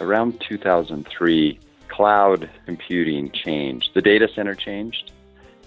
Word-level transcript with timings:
around 0.00 0.40
2003, 0.40 1.58
cloud 1.88 2.50
computing 2.66 3.30
changed. 3.30 3.90
The 3.94 4.02
data 4.02 4.28
center 4.34 4.54
changed, 4.54 5.12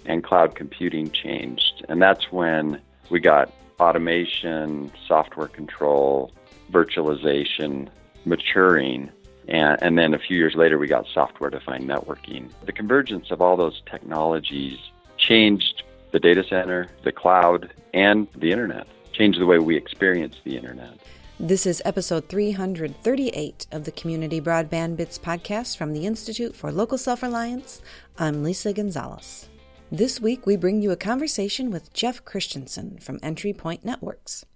and 0.04 0.22
cloud 0.22 0.54
computing 0.54 1.10
changed. 1.10 1.84
And 1.88 2.00
that's 2.00 2.32
when 2.32 2.80
we 3.10 3.20
got 3.20 3.52
automation, 3.78 4.90
software 5.06 5.48
control, 5.48 6.32
virtualization 6.70 7.88
maturing. 8.24 9.10
And, 9.48 9.82
and 9.82 9.98
then 9.98 10.14
a 10.14 10.18
few 10.18 10.36
years 10.36 10.54
later, 10.54 10.78
we 10.78 10.88
got 10.88 11.06
software 11.12 11.50
defined 11.50 11.88
networking. 11.88 12.50
The 12.64 12.72
convergence 12.72 13.30
of 13.30 13.40
all 13.40 13.56
those 13.56 13.82
technologies 13.86 14.78
changed 15.16 15.84
the 16.12 16.20
data 16.20 16.44
center, 16.44 16.88
the 17.02 17.12
cloud, 17.12 17.72
and 17.94 18.26
the 18.34 18.50
internet, 18.50 18.86
changed 19.12 19.40
the 19.40 19.46
way 19.46 19.58
we 19.58 19.76
experience 19.76 20.36
the 20.44 20.56
internet. 20.56 20.98
This 21.38 21.66
is 21.66 21.82
episode 21.84 22.30
338 22.30 23.66
of 23.70 23.84
the 23.84 23.92
Community 23.92 24.40
Broadband 24.40 24.96
Bits 24.96 25.18
podcast 25.18 25.76
from 25.76 25.92
the 25.92 26.06
Institute 26.06 26.56
for 26.56 26.72
Local 26.72 26.96
Self 26.96 27.22
Reliance. 27.22 27.82
I'm 28.16 28.42
Lisa 28.42 28.72
Gonzalez. 28.72 29.46
This 29.92 30.18
week, 30.18 30.46
we 30.46 30.56
bring 30.56 30.80
you 30.80 30.92
a 30.92 30.96
conversation 30.96 31.70
with 31.70 31.92
Jeff 31.92 32.24
Christensen 32.24 32.96
from 33.00 33.20
Entry 33.22 33.52
Point 33.52 33.84
Networks. 33.84 34.46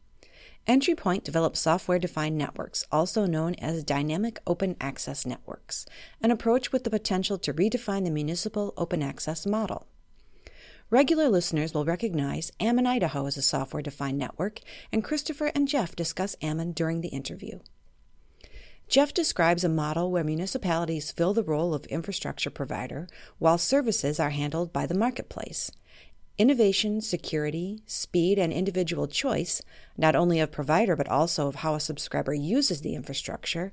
Entry 0.67 0.95
Point 0.95 1.23
develops 1.23 1.61
software 1.61 1.99
defined 1.99 2.39
networks, 2.39 2.87
also 2.91 3.27
known 3.27 3.57
as 3.57 3.85
dynamic 3.85 4.41
open 4.47 4.75
access 4.81 5.27
networks, 5.27 5.85
an 6.23 6.31
approach 6.31 6.73
with 6.73 6.85
the 6.85 6.91
potential 6.91 7.37
to 7.37 7.53
redefine 7.53 8.05
the 8.05 8.11
municipal 8.11 8.73
open 8.79 9.03
access 9.03 9.45
model. 9.45 9.87
Regular 10.91 11.29
listeners 11.29 11.73
will 11.73 11.85
recognize 11.85 12.51
Ammon 12.59 12.85
Idaho 12.85 13.27
as 13.27 13.37
a 13.37 13.43
software 13.43 13.81
defined 13.81 14.19
network, 14.19 14.59
and 14.91 15.05
Christopher 15.05 15.53
and 15.55 15.69
Jeff 15.69 15.95
discuss 15.95 16.35
Ammon 16.43 16.73
during 16.73 17.01
the 17.01 17.09
interview. 17.09 17.61
Jeff 18.89 19.15
describes 19.15 19.63
a 19.63 19.69
model 19.69 20.11
where 20.11 20.25
municipalities 20.25 21.13
fill 21.13 21.33
the 21.33 21.45
role 21.45 21.75
of 21.75 21.85
infrastructure 21.87 22.51
provider 22.51 23.07
while 23.39 23.57
services 23.57 24.19
are 24.19 24.31
handled 24.31 24.73
by 24.73 24.85
the 24.85 24.97
marketplace. 24.97 25.71
Innovation, 26.39 27.01
security, 27.01 27.85
speed, 27.87 28.37
and 28.37 28.53
individual 28.53 29.07
choice, 29.07 29.63
not 29.97 30.17
only 30.17 30.41
of 30.41 30.51
provider 30.51 30.97
but 30.97 31.07
also 31.07 31.47
of 31.47 31.57
how 31.57 31.77
a 31.77 31.81
subscriber 31.81 32.35
uses 32.35 32.81
the 32.81 32.97
infrastructure, 32.97 33.71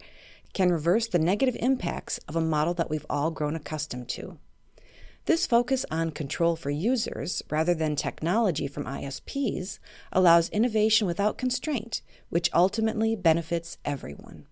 can 0.54 0.72
reverse 0.72 1.08
the 1.08 1.18
negative 1.18 1.58
impacts 1.62 2.20
of 2.28 2.36
a 2.36 2.42
model 2.42 2.76
that 2.76 2.92
we've 2.92 3.08
all 3.10 3.32
grown 3.32 3.56
accustomed 3.56 4.08
to. 4.10 4.38
This 5.28 5.46
focus 5.46 5.86
on 5.92 6.12
control 6.12 6.56
for 6.56 6.70
users 6.70 7.44
rather 7.50 7.74
than 7.74 7.98
technology 7.98 8.66
from 8.66 8.86
ISPs 8.86 9.78
allows 10.10 10.48
innovation 10.50 11.06
without 11.06 11.38
constraint, 11.38 12.02
which 12.30 12.50
ultimately 12.54 13.14
benefits 13.14 13.78
everyone. 13.84 14.48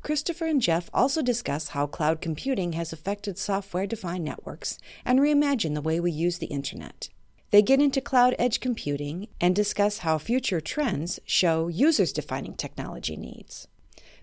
Christopher 0.00 0.46
and 0.46 0.62
Jeff 0.62 0.88
also 0.94 1.20
discuss 1.20 1.68
how 1.68 1.86
cloud 1.86 2.22
computing 2.22 2.72
has 2.72 2.90
affected 2.90 3.36
software 3.36 3.86
defined 3.86 4.24
networks 4.24 4.78
and 5.04 5.20
reimagine 5.20 5.74
the 5.74 5.82
way 5.82 6.00
we 6.00 6.10
use 6.10 6.38
the 6.38 6.46
Internet. 6.46 7.10
They 7.50 7.60
get 7.60 7.78
into 7.78 8.00
cloud 8.00 8.34
edge 8.38 8.60
computing 8.60 9.28
and 9.42 9.54
discuss 9.54 9.98
how 9.98 10.16
future 10.16 10.62
trends 10.62 11.20
show 11.26 11.68
users 11.68 12.14
defining 12.14 12.54
technology 12.54 13.18
needs. 13.18 13.68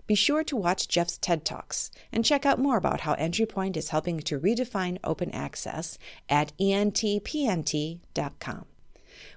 Be 0.06 0.14
sure 0.14 0.44
to 0.44 0.56
watch 0.56 0.86
Jeff's 0.86 1.16
TED 1.16 1.46
Talks 1.46 1.90
and 2.12 2.26
check 2.26 2.44
out 2.44 2.58
more 2.58 2.76
about 2.76 3.00
how 3.00 3.14
EntryPoint 3.14 3.74
is 3.74 3.88
helping 3.88 4.20
to 4.20 4.38
redefine 4.38 4.98
open 5.02 5.30
access 5.30 5.96
at 6.28 6.52
entpnt.com. 6.58 8.66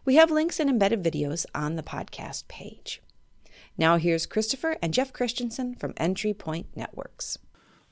We 0.04 0.16
have 0.16 0.30
links 0.30 0.60
and 0.60 0.70
embedded 0.70 1.02
videos 1.02 1.46
on 1.56 1.78
the 1.78 1.84
podcast 1.84 2.50
page. 2.50 3.02
Now 3.78 3.96
here's 3.96 4.26
Christopher 4.26 4.76
and 4.82 4.94
Jeff 4.94 5.14
Christensen 5.14 5.76
from 5.76 5.94
EntryPoint 5.94 6.66
Networks. 6.76 7.38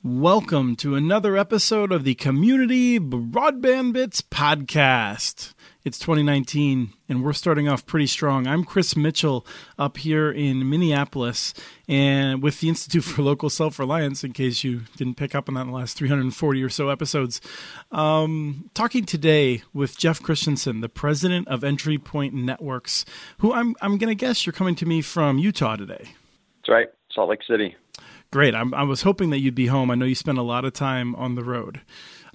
Welcome 0.04 0.76
to 0.78 0.96
another 0.96 1.38
episode 1.38 1.92
of 1.92 2.04
the 2.04 2.14
Community 2.14 3.00
Broadband 3.00 3.94
Bits 3.94 4.22
podcast. 4.22 5.55
It's 5.86 6.00
2019, 6.00 6.94
and 7.08 7.24
we're 7.24 7.32
starting 7.32 7.70
off 7.70 7.86
pretty 7.86 8.08
strong. 8.08 8.48
I'm 8.48 8.64
Chris 8.64 8.96
Mitchell 8.96 9.46
up 9.78 9.98
here 9.98 10.32
in 10.32 10.68
Minneapolis, 10.68 11.54
and 11.88 12.42
with 12.42 12.60
the 12.60 12.70
Institute 12.70 13.04
for 13.04 13.22
Local 13.22 13.52
Self 13.52 13.78
Reliance, 13.78 14.24
in 14.24 14.34
case 14.34 14.64
you 14.64 14.82
didn't 14.98 15.14
pick 15.14 15.36
up 15.36 15.48
on 15.48 15.54
that 15.54 15.62
in 15.62 15.68
the 15.68 15.74
last 15.74 15.96
340 15.96 16.64
or 16.64 16.70
so 16.70 16.90
episodes. 16.90 17.40
Um, 17.92 18.72
talking 18.74 19.06
today 19.06 19.62
with 19.76 19.96
Jeff 19.96 20.24
Christensen, 20.24 20.82
the 20.82 20.90
president 20.90 21.48
of 21.50 21.64
Entry 21.64 22.00
Point 22.00 22.34
Networks, 22.34 23.06
who 23.38 23.54
I'm, 23.54 23.76
I'm 23.80 24.00
going 24.00 24.10
to 24.10 24.16
guess 24.16 24.44
you're 24.44 24.54
coming 24.54 24.74
to 24.78 24.88
me 24.88 25.04
from 25.04 25.38
Utah 25.38 25.76
today. 25.76 26.16
That's 26.64 26.70
right, 26.70 26.88
Salt 27.14 27.30
Lake 27.30 27.44
City. 27.48 27.76
Great. 28.32 28.56
I'm, 28.56 28.74
I 28.74 28.82
was 28.82 29.04
hoping 29.04 29.30
that 29.30 29.40
you'd 29.40 29.54
be 29.54 29.68
home. 29.68 29.92
I 29.92 29.96
know 29.96 30.06
you 30.06 30.16
spend 30.16 30.40
a 30.40 30.42
lot 30.42 30.66
of 30.66 30.74
time 30.74 31.14
on 31.14 31.36
the 31.36 31.44
road 31.44 31.82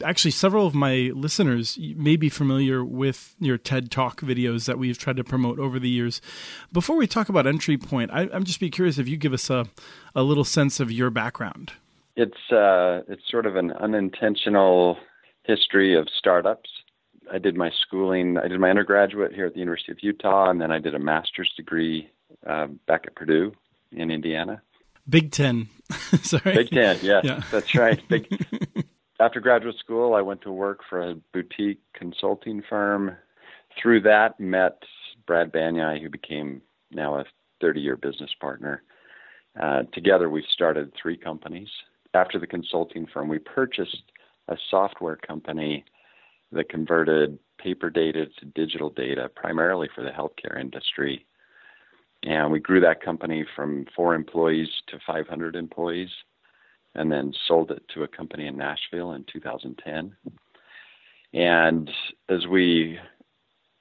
actually 0.04 0.30
several 0.30 0.66
of 0.66 0.74
my 0.74 1.10
listeners 1.14 1.78
may 1.96 2.16
be 2.16 2.28
familiar 2.28 2.84
with 2.84 3.34
your 3.38 3.58
TED 3.58 3.90
Talk 3.90 4.20
videos 4.20 4.66
that 4.66 4.78
we've 4.78 4.98
tried 4.98 5.16
to 5.16 5.24
promote 5.24 5.58
over 5.58 5.78
the 5.78 5.88
years. 5.88 6.20
Before 6.72 6.96
we 6.96 7.06
talk 7.06 7.28
about 7.28 7.46
entry 7.46 7.76
point, 7.76 8.10
I, 8.12 8.22
am 8.24 8.44
just 8.44 8.60
be 8.60 8.70
curious 8.70 8.98
if 8.98 9.08
you 9.08 9.16
give 9.16 9.32
us 9.32 9.50
a, 9.50 9.66
a 10.14 10.22
little 10.22 10.44
sense 10.44 10.80
of 10.80 10.90
your 10.90 11.10
background. 11.10 11.72
It's 12.16 12.52
uh, 12.52 13.02
it's 13.08 13.22
sort 13.30 13.46
of 13.46 13.56
an 13.56 13.72
unintentional 13.72 14.98
history 15.44 15.96
of 15.96 16.08
startups. 16.16 16.68
I 17.32 17.38
did 17.38 17.56
my 17.56 17.70
schooling. 17.82 18.36
I 18.36 18.48
did 18.48 18.58
my 18.60 18.70
undergraduate 18.70 19.32
here 19.32 19.46
at 19.46 19.54
the 19.54 19.60
University 19.60 19.92
of 19.92 19.98
Utah, 20.02 20.50
and 20.50 20.60
then 20.60 20.70
I 20.70 20.78
did 20.78 20.94
a 20.94 20.98
master's 20.98 21.52
degree 21.56 22.10
uh, 22.46 22.66
back 22.86 23.04
at 23.06 23.14
Purdue 23.14 23.52
in 23.92 24.10
Indiana. 24.10 24.62
Big 25.08 25.32
Ten. 25.32 25.68
Sorry. 26.22 26.54
Big 26.54 26.70
Ten, 26.70 26.98
yes, 27.02 27.24
yeah. 27.24 27.42
that's 27.50 27.74
right. 27.74 28.00
Big 28.08 28.26
after 29.20 29.38
graduate 29.38 29.76
school, 29.78 30.14
I 30.14 30.22
went 30.22 30.40
to 30.42 30.50
work 30.50 30.80
for 30.88 31.10
a 31.10 31.14
boutique 31.32 31.80
consulting 31.94 32.62
firm. 32.68 33.16
Through 33.80 34.00
that, 34.02 34.40
met 34.40 34.82
Brad 35.26 35.52
Banyai, 35.52 36.02
who 36.02 36.08
became 36.08 36.62
now 36.90 37.16
a 37.16 37.24
30 37.60 37.80
year 37.80 37.96
business 37.96 38.30
partner. 38.40 38.82
Uh, 39.60 39.82
together, 39.92 40.30
we 40.30 40.44
started 40.52 40.92
three 41.00 41.16
companies. 41.16 41.68
After 42.14 42.38
the 42.38 42.46
consulting 42.46 43.06
firm, 43.12 43.28
we 43.28 43.38
purchased 43.38 44.04
a 44.48 44.56
software 44.70 45.16
company 45.16 45.84
that 46.52 46.68
converted 46.68 47.38
paper 47.58 47.90
data 47.90 48.26
to 48.38 48.46
digital 48.46 48.90
data, 48.90 49.30
primarily 49.36 49.88
for 49.94 50.02
the 50.02 50.10
healthcare 50.10 50.58
industry. 50.58 51.26
And 52.22 52.50
we 52.50 52.58
grew 52.58 52.80
that 52.80 53.02
company 53.02 53.44
from 53.54 53.86
four 53.94 54.14
employees 54.14 54.68
to 54.88 54.98
500 55.06 55.54
employees 55.56 56.10
and 56.94 57.10
then 57.10 57.32
sold 57.46 57.70
it 57.70 57.82
to 57.94 58.02
a 58.02 58.08
company 58.08 58.46
in 58.46 58.56
Nashville 58.56 59.12
in 59.12 59.24
2010. 59.32 60.16
And 61.32 61.90
as 62.28 62.46
we 62.46 62.98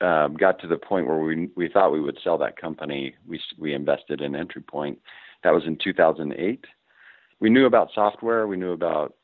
uh, 0.02 0.28
got 0.30 0.60
to 0.60 0.68
the 0.68 0.78
point 0.78 1.08
where 1.08 1.20
we 1.20 1.50
we 1.56 1.68
thought 1.70 1.92
we 1.92 2.02
would 2.02 2.20
sell 2.24 2.38
that 2.38 2.58
company, 2.58 3.16
we 3.28 3.42
we 3.58 3.74
invested 3.74 4.22
in 4.22 4.36
Entry 4.36 4.62
Point. 4.62 5.00
That 5.44 5.54
was 5.54 5.64
in 5.66 5.78
2008. 5.84 6.66
We 7.40 7.50
knew 7.50 7.66
about 7.66 7.90
software, 7.96 8.48
we 8.48 8.58
knew 8.58 8.74
about 8.74 9.16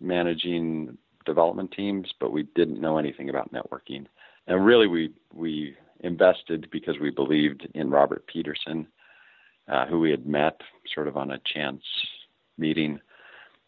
managing 0.00 0.96
development 1.26 1.72
teams, 1.72 2.08
but 2.20 2.32
we 2.32 2.44
didn't 2.54 2.80
know 2.80 2.98
anything 2.98 3.28
about 3.28 3.52
networking. 3.52 4.06
And 4.46 4.64
really, 4.64 4.86
we 4.86 5.12
we 5.32 5.76
invested 6.00 6.68
because 6.70 6.98
we 7.00 7.10
believed 7.10 7.66
in 7.74 7.90
Robert 7.90 8.26
Peterson, 8.26 8.86
uh, 9.68 9.86
who 9.86 10.00
we 10.00 10.10
had 10.10 10.26
met 10.26 10.60
sort 10.92 11.08
of 11.08 11.16
on 11.16 11.30
a 11.30 11.40
chance 11.46 11.82
meeting. 12.58 13.00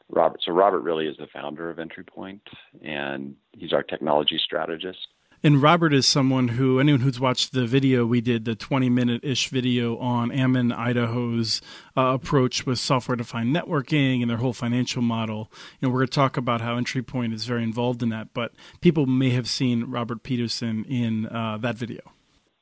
Robert, 0.08 0.40
so 0.44 0.52
Robert 0.52 0.80
really 0.80 1.06
is 1.06 1.16
the 1.16 1.26
founder 1.32 1.68
of 1.68 1.78
Entry 1.78 2.04
Point, 2.04 2.42
and 2.82 3.34
he's 3.52 3.72
our 3.72 3.82
technology 3.82 4.38
strategist. 4.42 5.08
And 5.42 5.62
Robert 5.62 5.92
is 5.92 6.06
someone 6.06 6.48
who 6.48 6.80
anyone 6.80 7.02
who's 7.02 7.20
watched 7.20 7.52
the 7.52 7.66
video 7.66 8.06
we 8.06 8.20
did, 8.20 8.44
the 8.44 8.54
20 8.54 8.88
minute 8.88 9.22
ish 9.22 9.48
video 9.48 9.98
on 9.98 10.32
Ammon, 10.32 10.72
Idaho's 10.72 11.60
uh, 11.96 12.14
approach 12.14 12.66
with 12.66 12.78
software 12.78 13.16
defined 13.16 13.54
networking 13.54 14.22
and 14.22 14.30
their 14.30 14.38
whole 14.38 14.52
financial 14.52 15.02
model. 15.02 15.50
You 15.78 15.86
know, 15.86 15.92
we're 15.92 16.00
going 16.00 16.08
to 16.08 16.14
talk 16.14 16.36
about 16.36 16.62
how 16.62 16.76
Entry 16.76 17.02
Point 17.02 17.34
is 17.34 17.44
very 17.44 17.62
involved 17.62 18.02
in 18.02 18.08
that, 18.08 18.32
but 18.32 18.52
people 18.80 19.06
may 19.06 19.30
have 19.30 19.48
seen 19.48 19.84
Robert 19.84 20.22
Peterson 20.22 20.84
in 20.86 21.26
uh, 21.26 21.58
that 21.58 21.76
video. 21.76 22.00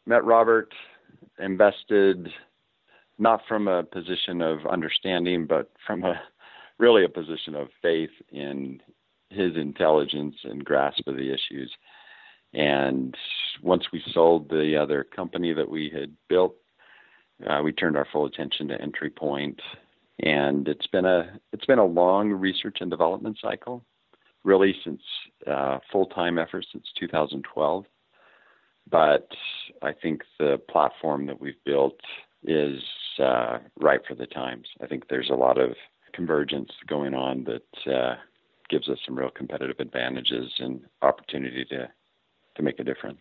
Met 0.06 0.24
Robert, 0.24 0.72
invested 1.38 2.28
not 3.18 3.42
from 3.46 3.68
a 3.68 3.82
position 3.82 4.42
of 4.42 4.66
understanding, 4.66 5.46
but 5.46 5.70
from 5.86 6.04
a 6.04 6.20
really 6.78 7.04
a 7.04 7.08
position 7.08 7.54
of 7.54 7.68
faith 7.80 8.10
in 8.32 8.80
his 9.30 9.56
intelligence 9.56 10.36
and 10.44 10.64
grasp 10.64 11.06
of 11.06 11.16
the 11.16 11.32
issues. 11.32 11.72
And 12.52 13.16
once 13.62 13.84
we 13.92 14.02
sold 14.12 14.48
the 14.48 14.76
other 14.76 15.04
company 15.04 15.52
that 15.52 15.68
we 15.68 15.90
had 15.90 16.12
built, 16.28 16.54
uh, 17.48 17.60
we 17.62 17.72
turned 17.72 17.96
our 17.96 18.06
full 18.12 18.26
attention 18.26 18.68
to 18.68 18.80
Entry 18.80 19.10
point. 19.10 19.60
And 20.20 20.68
it's 20.68 20.86
been 20.86 21.04
a 21.04 21.38
it's 21.52 21.66
been 21.66 21.80
a 21.80 21.84
long 21.84 22.30
research 22.30 22.78
and 22.80 22.90
development 22.90 23.38
cycle, 23.42 23.84
really 24.44 24.74
since 24.84 25.02
uh, 25.44 25.78
full 25.90 26.06
time 26.06 26.38
effort 26.38 26.64
since 26.72 26.86
2012. 27.00 27.84
But 28.88 29.28
I 29.82 29.92
think 29.92 30.22
the 30.38 30.60
platform 30.70 31.26
that 31.26 31.40
we've 31.40 31.62
built 31.64 31.98
is 32.44 32.80
uh, 33.18 33.58
right 33.80 34.00
for 34.06 34.14
the 34.14 34.26
times. 34.26 34.66
I 34.82 34.86
think 34.86 35.08
there's 35.08 35.30
a 35.30 35.36
lot 35.36 35.58
of 35.58 35.76
convergence 36.14 36.70
going 36.86 37.14
on 37.14 37.44
that 37.44 37.92
uh, 37.92 38.14
gives 38.70 38.88
us 38.88 38.98
some 39.04 39.18
real 39.18 39.30
competitive 39.30 39.76
advantages 39.78 40.52
and 40.58 40.80
opportunity 41.02 41.64
to 41.66 41.88
to 42.56 42.62
make 42.62 42.78
a 42.78 42.84
difference. 42.84 43.20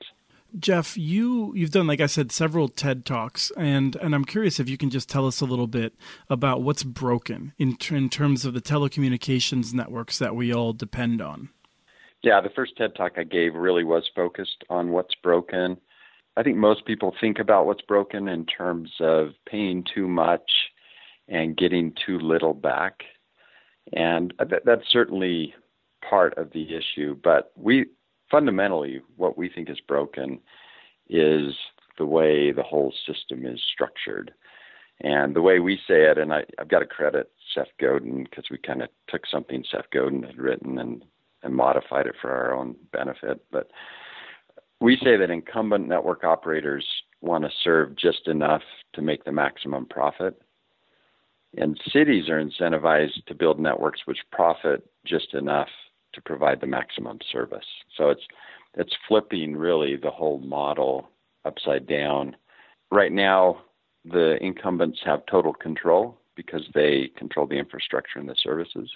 Jeff, 0.59 0.95
you 0.95 1.51
you've 1.55 1.71
done 1.71 1.87
like 1.87 2.01
I 2.01 2.05
said 2.05 2.31
several 2.31 2.69
TED 2.69 3.05
talks, 3.05 3.51
and 3.57 3.95
and 3.95 4.13
I'm 4.13 4.25
curious 4.25 4.59
if 4.59 4.69
you 4.69 4.77
can 4.77 4.91
just 4.91 5.09
tell 5.09 5.25
us 5.25 5.41
a 5.41 5.45
little 5.45 5.67
bit 5.67 5.95
about 6.29 6.61
what's 6.61 6.83
broken 6.83 7.53
in 7.57 7.77
in 7.89 8.09
terms 8.09 8.45
of 8.45 8.53
the 8.53 8.61
telecommunications 8.61 9.73
networks 9.73 10.19
that 10.19 10.35
we 10.35 10.53
all 10.53 10.73
depend 10.73 11.21
on. 11.21 11.49
Yeah, 12.21 12.39
the 12.39 12.51
first 12.55 12.77
TED 12.77 12.95
talk 12.95 13.13
I 13.17 13.23
gave 13.23 13.55
really 13.55 13.83
was 13.83 14.09
focused 14.15 14.63
on 14.69 14.91
what's 14.91 15.15
broken. 15.15 15.77
I 16.35 16.43
think 16.43 16.57
most 16.57 16.85
people 16.85 17.13
think 17.19 17.39
about 17.39 17.65
what's 17.65 17.81
broken 17.81 18.27
in 18.27 18.45
terms 18.45 18.91
of 18.99 19.29
paying 19.47 19.83
too 19.83 20.07
much 20.07 20.71
and 21.27 21.55
getting 21.55 21.93
too 22.05 22.19
little 22.19 22.53
back, 22.53 23.03
and 23.93 24.33
that's 24.65 24.89
certainly 24.89 25.53
part 26.07 26.37
of 26.37 26.51
the 26.51 26.75
issue. 26.75 27.15
But 27.23 27.51
we 27.55 27.85
fundamentally, 28.29 29.01
what 29.15 29.37
we 29.37 29.47
think 29.47 29.69
is 29.69 29.79
broken 29.79 30.39
is 31.07 31.55
the 31.97 32.05
way 32.05 32.51
the 32.51 32.63
whole 32.63 32.93
system 33.05 33.45
is 33.45 33.61
structured. 33.71 34.33
And 35.01 35.35
the 35.35 35.41
way 35.41 35.59
we 35.59 35.77
say 35.87 36.03
it, 36.09 36.17
and 36.17 36.33
I, 36.33 36.43
have 36.57 36.69
got 36.69 36.79
to 36.79 36.85
credit 36.85 37.31
Seth 37.53 37.67
Godin 37.79 38.23
because 38.23 38.45
we 38.49 38.57
kind 38.57 38.81
of 38.81 38.89
took 39.07 39.25
something 39.27 39.63
Seth 39.69 39.89
Godin 39.91 40.23
had 40.23 40.37
written 40.37 40.77
and, 40.79 41.03
and 41.43 41.55
modified 41.55 42.07
it 42.07 42.15
for 42.21 42.31
our 42.31 42.53
own 42.53 42.75
benefit. 42.91 43.43
But 43.51 43.69
we 44.83 44.97
say 45.01 45.15
that 45.15 45.29
incumbent 45.29 45.87
network 45.87 46.25
operators 46.25 46.85
want 47.21 47.45
to 47.45 47.49
serve 47.63 47.95
just 47.95 48.27
enough 48.27 48.61
to 48.91 49.01
make 49.01 49.23
the 49.23 49.31
maximum 49.31 49.85
profit. 49.85 50.41
And 51.57 51.79
cities 51.93 52.27
are 52.27 52.43
incentivized 52.43 53.23
to 53.27 53.33
build 53.33 53.61
networks 53.61 54.01
which 54.03 54.17
profit 54.33 54.85
just 55.05 55.33
enough 55.35 55.69
to 56.11 56.21
provide 56.21 56.59
the 56.59 56.67
maximum 56.67 57.19
service. 57.31 57.65
So 57.97 58.09
it's 58.09 58.23
it's 58.75 58.93
flipping 59.07 59.55
really 59.55 59.95
the 59.95 60.11
whole 60.11 60.39
model 60.39 61.07
upside 61.45 61.87
down. 61.87 62.35
Right 62.91 63.11
now, 63.13 63.61
the 64.03 64.35
incumbents 64.43 64.99
have 65.05 65.25
total 65.27 65.53
control 65.53 66.17
because 66.35 66.67
they 66.73 67.09
control 67.15 67.47
the 67.47 67.55
infrastructure 67.55 68.19
and 68.19 68.27
the 68.27 68.35
services. 68.43 68.89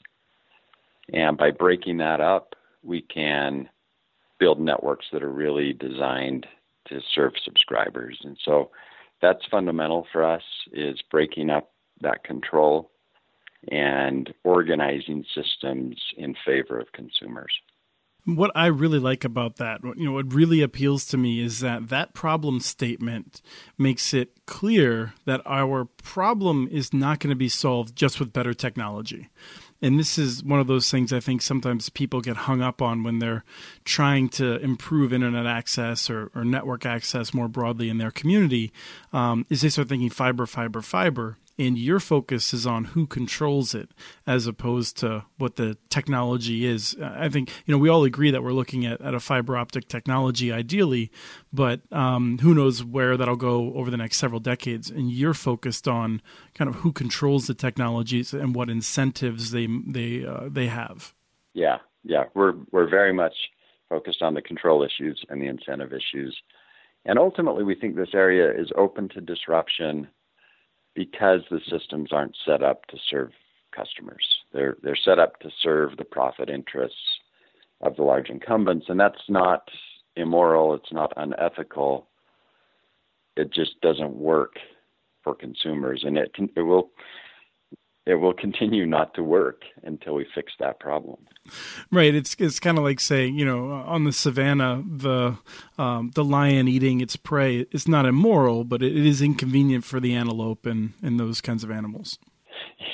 And 1.13 1.38
by 1.38 1.51
breaking 1.51 1.98
that 2.00 2.19
up, 2.19 2.56
we 2.83 3.04
can 3.04 3.69
build 4.39 4.60
networks 4.60 5.06
that 5.12 5.24
are 5.24 5.31
really 5.31 5.74
designed 5.74 6.45
to 6.88 7.01
serve 7.13 7.34
subscribers. 7.44 8.19
And 8.24 8.38
so 8.44 8.72
that's 9.22 9.45
fundamental 9.50 10.07
for 10.12 10.24
us 10.24 10.44
is 10.72 11.01
breaking 11.10 11.50
up 11.50 11.72
that 12.01 12.24
control 12.24 12.92
and 13.72 14.34
organizing 14.44 15.25
systems 15.34 16.00
in 16.16 16.36
favor 16.45 16.80
of 16.80 16.92
consumers. 16.94 17.51
What 18.25 18.51
I 18.56 18.68
really 18.68 19.00
like 19.00 19.24
about 19.24 19.56
that, 19.56 19.80
you 19.95 20.06
know, 20.06 20.12
what 20.12 20.34
really 20.34 20.62
appeals 20.62 21.06
to 21.06 21.18
me 21.18 21.40
is 21.40 21.62
that 21.62 21.88
that 21.88 22.13
problem 22.13 22.60
statement 22.60 23.42
makes 23.78 24.13
it 24.13 24.45
clear 24.45 25.13
that 25.25 25.42
our 25.45 25.86
problem 25.86 26.68
is 26.69 26.94
not 26.94 27.19
going 27.19 27.30
to 27.30 27.38
be 27.38 27.48
solved 27.48 27.95
just 27.95 28.19
with 28.19 28.33
better 28.33 28.54
technology. 28.54 29.30
And 29.82 30.00
this 30.00 30.18
is 30.18 30.44
one 30.44 30.60
of 30.60 30.68
those 30.68 30.90
things 30.90 31.14
I 31.14 31.20
think 31.20 31.42
sometimes 31.42 31.90
people 31.90 32.22
get 32.22 32.36
hung 32.36 32.62
up 32.62 32.82
on 32.82 33.04
when 33.04 33.20
they're 33.20 33.44
trying 33.86 34.30
to 34.30 34.58
improve 34.60 35.14
internet 35.14 35.46
access 35.46 36.10
or, 36.10 36.32
or 36.34 36.44
network 36.44 36.86
access 36.86 37.34
more 37.34 37.48
broadly 37.48 37.90
in 37.90 37.98
their 37.98 38.12
community. 38.12 38.72
Um, 39.14 39.46
is 39.50 39.62
they 39.62 39.70
start 39.70 39.90
thinking 39.90 40.10
fiber, 40.10 40.46
fiber, 40.46 40.82
fiber 40.82 41.38
and 41.59 41.77
your 41.77 42.00
focus 42.00 42.54
is 42.54 42.68
on 42.68 42.86
who 42.86 43.07
controls 43.07 43.74
it 43.74 43.89
as 44.25 44.48
opposed 44.48 44.98
to 44.98 45.25
what 45.38 45.56
the 45.56 45.77
technology 45.89 46.65
is. 46.65 46.95
I 47.01 47.30
think 47.30 47.51
you 47.65 47.74
know 47.74 47.77
we 47.77 47.89
all 47.89 48.04
agree 48.04 48.31
that 48.31 48.44
we're 48.44 48.54
looking 48.54 48.86
at, 48.86 49.01
at 49.01 49.13
a 49.13 49.19
fiber 49.19 49.57
optic 49.57 49.88
technology 49.88 50.51
ideally, 50.51 51.12
but 51.51 51.81
um, 51.92 52.38
who 52.39 52.54
knows 52.54 52.83
where 52.83 53.18
that'll 53.18 53.36
go 53.36 53.74
over 53.74 53.89
the 53.89 53.98
next 53.98 54.18
several 54.18 54.39
decades. 54.39 54.89
And 54.89 55.12
you're 55.12 55.33
focused 55.33 55.88
on 55.88 56.21
kind 56.54 56.69
of 56.69 56.75
who 56.77 56.92
controls 56.92 57.48
the 57.48 57.54
technologies 57.54 58.33
and 58.33 58.56
what 58.56 58.69
incentives 58.69 59.51
they 59.51 59.68
they 59.88 60.25
uh, 60.25 60.50
they 60.50 60.68
have. 60.68 61.13
Yeah, 61.54 61.77
yeah, 62.04 62.25
we're 62.33 62.54
we're 62.71 62.89
very 62.89 63.13
much 63.13 63.33
focused 63.89 64.21
on 64.21 64.33
the 64.33 64.42
control 64.42 64.83
issues 64.83 65.24
and 65.30 65.42
the 65.42 65.48
incentive 65.48 65.94
issues. 65.94 66.38
And 67.06 67.18
ultimately, 67.18 67.63
we 67.63 67.75
think 67.75 67.95
this 67.95 68.13
area 68.13 68.51
is 68.51 68.69
open 68.75 69.07
to 69.09 69.21
disruption 69.21 70.09
because 70.98 71.42
the 71.52 71.62
systems 71.70 72.10
aren't 72.12 72.36
set 72.44 72.64
up 72.64 72.88
to 72.88 72.98
serve 73.08 73.30
customers. 73.74 74.26
They're 74.52 74.78
they're 74.82 74.98
set 74.98 75.20
up 75.20 75.40
to 75.42 75.50
serve 75.62 75.96
the 75.96 76.04
profit 76.04 76.50
interests 76.50 76.98
of 77.82 77.96
the 77.96 78.02
large 78.02 78.30
incumbents, 78.30 78.88
and 78.90 79.00
that's 79.00 79.30
not 79.30 79.70
immoral. 80.16 80.74
It's 80.74 80.92
not 80.92 81.14
unethical. 81.16 82.08
It 83.36 83.54
just 83.54 83.80
doesn't 83.82 84.16
work 84.16 84.56
for 85.24 85.36
consumers, 85.36 86.04
and 86.04 86.18
it 86.18 86.34
can, 86.34 86.50
it 86.56 86.62
will 86.64 86.90
it 88.07 88.15
will 88.15 88.33
continue 88.33 88.86
not 88.86 89.13
to 89.15 89.24
work 89.24 89.63
until 89.83 90.15
we 90.15 90.25
fix 90.33 90.54
that 90.59 90.80
problem. 90.80 91.18
Right. 91.92 92.15
It's 92.15 92.36
it's 92.39 92.59
kind 92.59 92.77
of 92.77 92.83
like 92.83 93.00
saying, 93.01 93.38
you 93.38 93.45
know, 93.45 93.71
on 93.71 94.06
the 94.06 94.13
savannah, 94.13 94.83
the 94.88 95.38
um, 95.77 96.12
the 96.15 96.24
lion 96.24 96.68
eating 96.68 97.01
its 97.01 97.18
prey 97.18 97.65
is 97.71 97.88
not 97.88 98.06
immoral, 98.06 98.63
but 98.63 98.81
it 98.81 98.95
is 98.95 99.21
inconvenient 99.21 99.83
for 99.83 100.00
the 100.00 100.13
antelope 100.13 100.65
and 100.65 100.94
and 101.04 101.19
those 101.19 101.42
kinds 101.42 101.63
of 101.63 101.71
animals. 101.71 102.18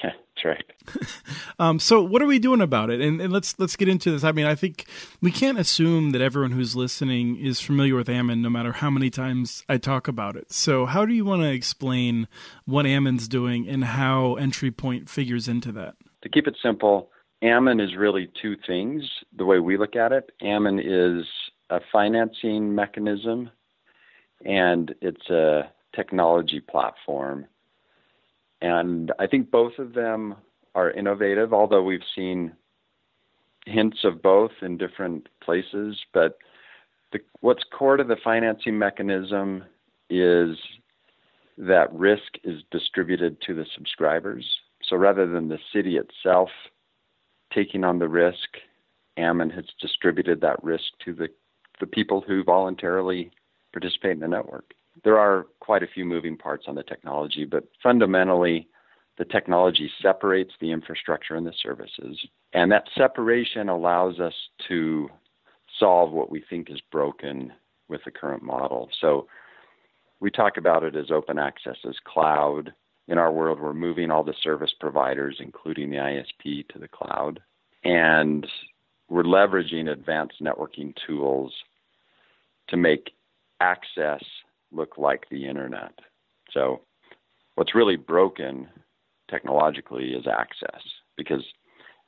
Yeah, 0.04 0.12
right. 0.46 0.66
um, 1.60 1.80
so 1.80 2.02
what 2.02 2.22
are 2.22 2.26
we 2.26 2.40
doing 2.40 2.62
about 2.62 2.90
it? 2.90 3.02
And, 3.02 3.22
and, 3.22 3.32
let's 3.32 3.58
let's 3.60 3.76
get 3.76 3.88
into 3.88 4.12
this. 4.12 4.24
I 4.24 4.32
mean, 4.32 4.46
I 4.46 4.56
think 4.56 4.86
we 5.22 5.32
can't 5.32 5.60
assume 5.60 6.12
that 6.12 6.22
everyone 6.22 6.52
who's 6.52 6.76
listening 6.76 7.38
is 7.38 7.60
familiar 7.60 7.96
with 7.96 8.10
Ammon, 8.10 8.42
no 8.42 8.50
matter 8.50 8.74
how 8.74 8.90
many 8.90 9.10
times 9.10 9.64
I 9.68 9.78
talk 9.78 10.08
about 10.08 10.36
it. 10.36 10.52
So 10.52 10.86
how 10.86 11.06
do 11.06 11.14
you 11.14 11.26
want 11.26 11.42
to 11.42 11.52
explain 11.52 12.28
what 12.66 12.86
Ammon's 12.86 13.28
doing 13.28 13.68
and 13.68 13.84
how 13.84 14.36
entry 14.36 14.72
point 14.72 15.10
figures 15.10 15.48
into 15.48 15.72
that? 15.74 15.96
To 16.24 16.30
keep 16.30 16.48
it 16.48 16.56
simple, 16.62 17.10
Ammon 17.42 17.80
is 17.80 17.96
really 17.98 18.30
two 18.42 18.56
things. 18.66 19.04
The 19.36 19.46
way 19.46 19.60
we 19.60 19.78
look 19.78 19.96
at 19.96 20.12
it, 20.12 20.32
Ammon 20.42 20.80
is 20.80 21.26
a 21.70 21.80
financing 21.92 22.74
mechanism, 22.74 23.50
and 24.46 24.94
it's 25.02 25.30
a 25.30 25.72
technology 25.96 26.60
platform 26.60 27.46
and 28.64 29.12
I 29.20 29.28
think 29.28 29.52
both 29.52 29.78
of 29.78 29.94
them 29.94 30.36
are 30.74 30.90
innovative, 30.90 31.54
although 31.54 31.84
we've 31.84 32.00
seen 32.16 32.54
hints 33.66 34.06
of 34.06 34.22
both 34.22 34.52
in 34.62 34.78
different 34.78 35.28
places. 35.44 36.00
But 36.14 36.38
the, 37.12 37.20
what's 37.42 37.64
core 37.78 37.98
to 37.98 38.06
the 38.06 38.16
financing 38.24 38.80
mechanism 38.80 39.66
is 40.10 40.58
that 41.58 41.94
risk 41.94 42.38
is 42.46 42.64
distributed 42.72 43.42
to 43.42 43.54
the 43.54 43.66
subscribers. 43.76 44.46
So 44.82 44.96
rather 44.96 45.28
than 45.28 45.50
the 45.50 45.60
city 45.74 45.98
itself 45.98 46.50
taking 47.54 47.84
on 47.84 48.00
the 48.00 48.08
risk, 48.08 48.58
Ammon 49.18 49.50
has 49.50 49.66
distributed 49.82 50.40
that 50.40 50.64
risk 50.64 50.86
to 51.04 51.14
the, 51.14 51.28
the 51.82 51.86
people 51.86 52.24
who 52.26 52.46
voluntarily 52.46 53.30
participate 53.74 54.12
in 54.12 54.20
the 54.22 54.28
network 54.28 54.74
there 55.04 55.18
are 55.18 55.48
quite 55.60 55.84
a 55.84 55.88
few 55.88 56.06
moving 56.06 56.38
parts 56.38 56.66
on 56.68 56.76
the 56.76 56.84
technology, 56.84 57.46
but 57.46 57.66
fundamentally, 57.82 58.68
the 59.18 59.26
technology 59.26 59.92
separates 60.02 60.54
the 60.60 60.72
infrastructure 60.72 61.36
and 61.36 61.46
the 61.46 61.54
services. 61.62 62.18
And 62.54 62.72
that 62.72 62.88
separation 62.96 63.70
allows 63.70 64.20
us 64.20 64.34
to 64.68 65.10
solve 65.80 66.12
what 66.12 66.32
we 66.32 66.44
think 66.50 66.70
is 66.70 66.82
broken 66.92 67.54
with 67.90 68.02
the 68.06 68.12
current 68.12 68.44
model. 68.44 68.90
So 69.02 69.28
we 70.20 70.32
talk 70.32 70.58
about 70.58 70.84
it 70.84 70.96
as 70.96 71.12
open 71.12 71.38
access 71.38 71.78
as 71.88 71.96
cloud. 72.06 72.74
In 73.08 73.18
our 73.18 73.32
world, 73.32 73.60
we're 73.60 73.74
moving 73.74 74.10
all 74.10 74.24
the 74.24 74.34
service 74.42 74.74
providers, 74.80 75.38
including 75.40 75.90
the 75.90 75.98
ISP, 75.98 76.68
to 76.70 76.80
the 76.80 76.88
cloud. 76.88 77.40
And 77.84 78.48
we're 79.10 79.24
leveraging 79.24 79.92
advanced 79.92 80.42
networking 80.42 80.94
tools 81.06 81.54
to 82.70 82.78
make 82.78 83.12
access 83.60 84.24
look 84.74 84.98
like 84.98 85.28
the 85.30 85.48
internet. 85.48 85.94
So, 86.52 86.82
what's 87.56 87.76
really 87.76 87.96
broken 87.96 88.68
technologically 89.30 90.14
is 90.14 90.26
access 90.28 90.82
because 91.16 91.44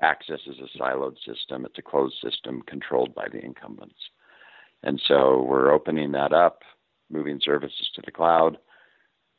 access 0.02 0.40
is 0.48 0.58
a 0.60 0.78
siloed 0.78 1.16
system, 1.26 1.66
it's 1.66 1.78
a 1.78 1.82
closed 1.82 2.16
system 2.24 2.62
controlled 2.68 3.16
by 3.16 3.28
the 3.32 3.40
incumbents. 3.40 3.96
And 4.84 5.02
so, 5.08 5.46
we're 5.48 5.72
opening 5.72 6.12
that 6.14 6.34
up, 6.34 6.62
moving 7.10 7.40
services 7.44 7.90
to 7.96 8.02
the 8.04 8.12
cloud, 8.12 8.58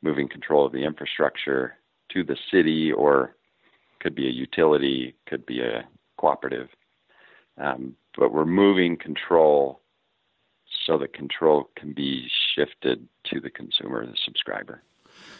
moving 0.01 0.27
control 0.27 0.65
of 0.65 0.71
the 0.71 0.83
infrastructure 0.83 1.75
to 2.11 2.23
the 2.23 2.37
city 2.51 2.91
or 2.91 3.35
could 3.99 4.15
be 4.15 4.27
a 4.27 4.31
utility, 4.31 5.15
could 5.27 5.45
be 5.45 5.61
a 5.61 5.87
cooperative. 6.17 6.69
Um, 7.59 7.95
but 8.17 8.31
we're 8.31 8.45
moving 8.45 8.97
control 8.97 9.81
so 10.87 10.97
the 10.97 11.07
control 11.07 11.69
can 11.75 11.93
be 11.93 12.27
shifted 12.55 13.07
to 13.25 13.39
the 13.39 13.49
consumer, 13.49 14.05
the 14.05 14.17
subscriber. 14.25 14.81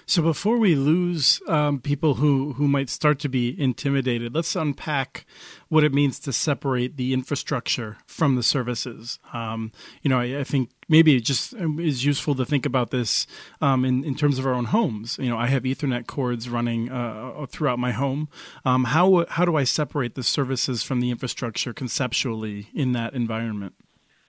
So 0.05 0.21
before 0.21 0.57
we 0.57 0.75
lose 0.75 1.41
um, 1.47 1.79
people 1.81 2.15
who, 2.15 2.53
who 2.53 2.67
might 2.67 2.89
start 2.89 3.19
to 3.19 3.29
be 3.29 3.59
intimidated, 3.61 4.33
let's 4.33 4.55
unpack 4.55 5.25
what 5.67 5.83
it 5.83 5.93
means 5.93 6.17
to 6.19 6.31
separate 6.31 6.95
the 6.95 7.13
infrastructure 7.13 7.97
from 8.05 8.35
the 8.35 8.43
services. 8.43 9.19
Um, 9.33 9.71
you 10.01 10.09
know, 10.09 10.19
I, 10.19 10.39
I, 10.39 10.43
think 10.45 10.71
maybe 10.87 11.17
it 11.17 11.25
just 11.25 11.53
is 11.53 12.05
useful 12.05 12.35
to 12.35 12.45
think 12.45 12.65
about 12.65 12.91
this 12.91 13.27
um, 13.59 13.83
in, 13.83 14.05
in 14.05 14.15
terms 14.15 14.39
of 14.39 14.47
our 14.47 14.53
own 14.53 14.65
homes. 14.65 15.17
You 15.19 15.29
know, 15.29 15.37
I 15.37 15.47
have 15.47 15.63
Ethernet 15.63 16.07
cords 16.07 16.47
running 16.47 16.89
uh, 16.89 17.45
throughout 17.49 17.77
my 17.77 17.91
home. 17.91 18.29
Um, 18.63 18.85
how 18.85 19.25
how 19.27 19.43
do 19.43 19.57
I 19.57 19.65
separate 19.65 20.15
the 20.15 20.23
services 20.23 20.83
from 20.83 21.01
the 21.01 21.11
infrastructure 21.11 21.73
conceptually 21.73 22.69
in 22.73 22.93
that 22.93 23.13
environment? 23.13 23.75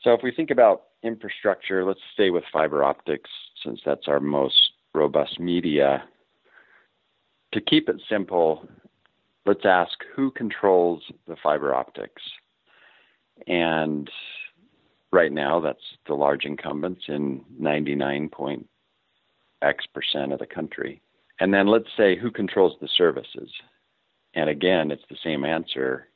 So 0.02 0.12
if 0.12 0.22
we 0.22 0.32
think 0.32 0.50
about 0.50 0.87
infrastructure, 1.02 1.84
let's 1.84 2.00
stay 2.12 2.30
with 2.30 2.44
fiber 2.52 2.82
optics 2.84 3.30
since 3.64 3.80
that's 3.84 4.08
our 4.08 4.20
most 4.20 4.72
robust 4.94 5.38
media. 5.38 6.04
To 7.52 7.60
keep 7.60 7.88
it 7.88 8.00
simple, 8.08 8.68
let's 9.46 9.64
ask 9.64 9.92
who 10.14 10.30
controls 10.30 11.02
the 11.26 11.36
fiber 11.42 11.74
optics? 11.74 12.22
And 13.46 14.10
right 15.12 15.32
now, 15.32 15.60
that's 15.60 15.78
the 16.06 16.14
large 16.14 16.44
incumbents 16.44 17.02
in 17.08 17.44
99. 17.58 18.30
X 19.62 19.84
percent 19.92 20.32
of 20.32 20.38
the 20.38 20.46
country. 20.46 21.00
And 21.40 21.52
then 21.52 21.66
let's 21.66 21.88
say 21.96 22.16
who 22.16 22.30
controls 22.30 22.74
the 22.80 22.88
services? 22.96 23.50
And 24.34 24.48
again, 24.50 24.90
it's 24.90 25.04
the 25.08 25.16
same 25.22 25.44
answer 25.44 26.08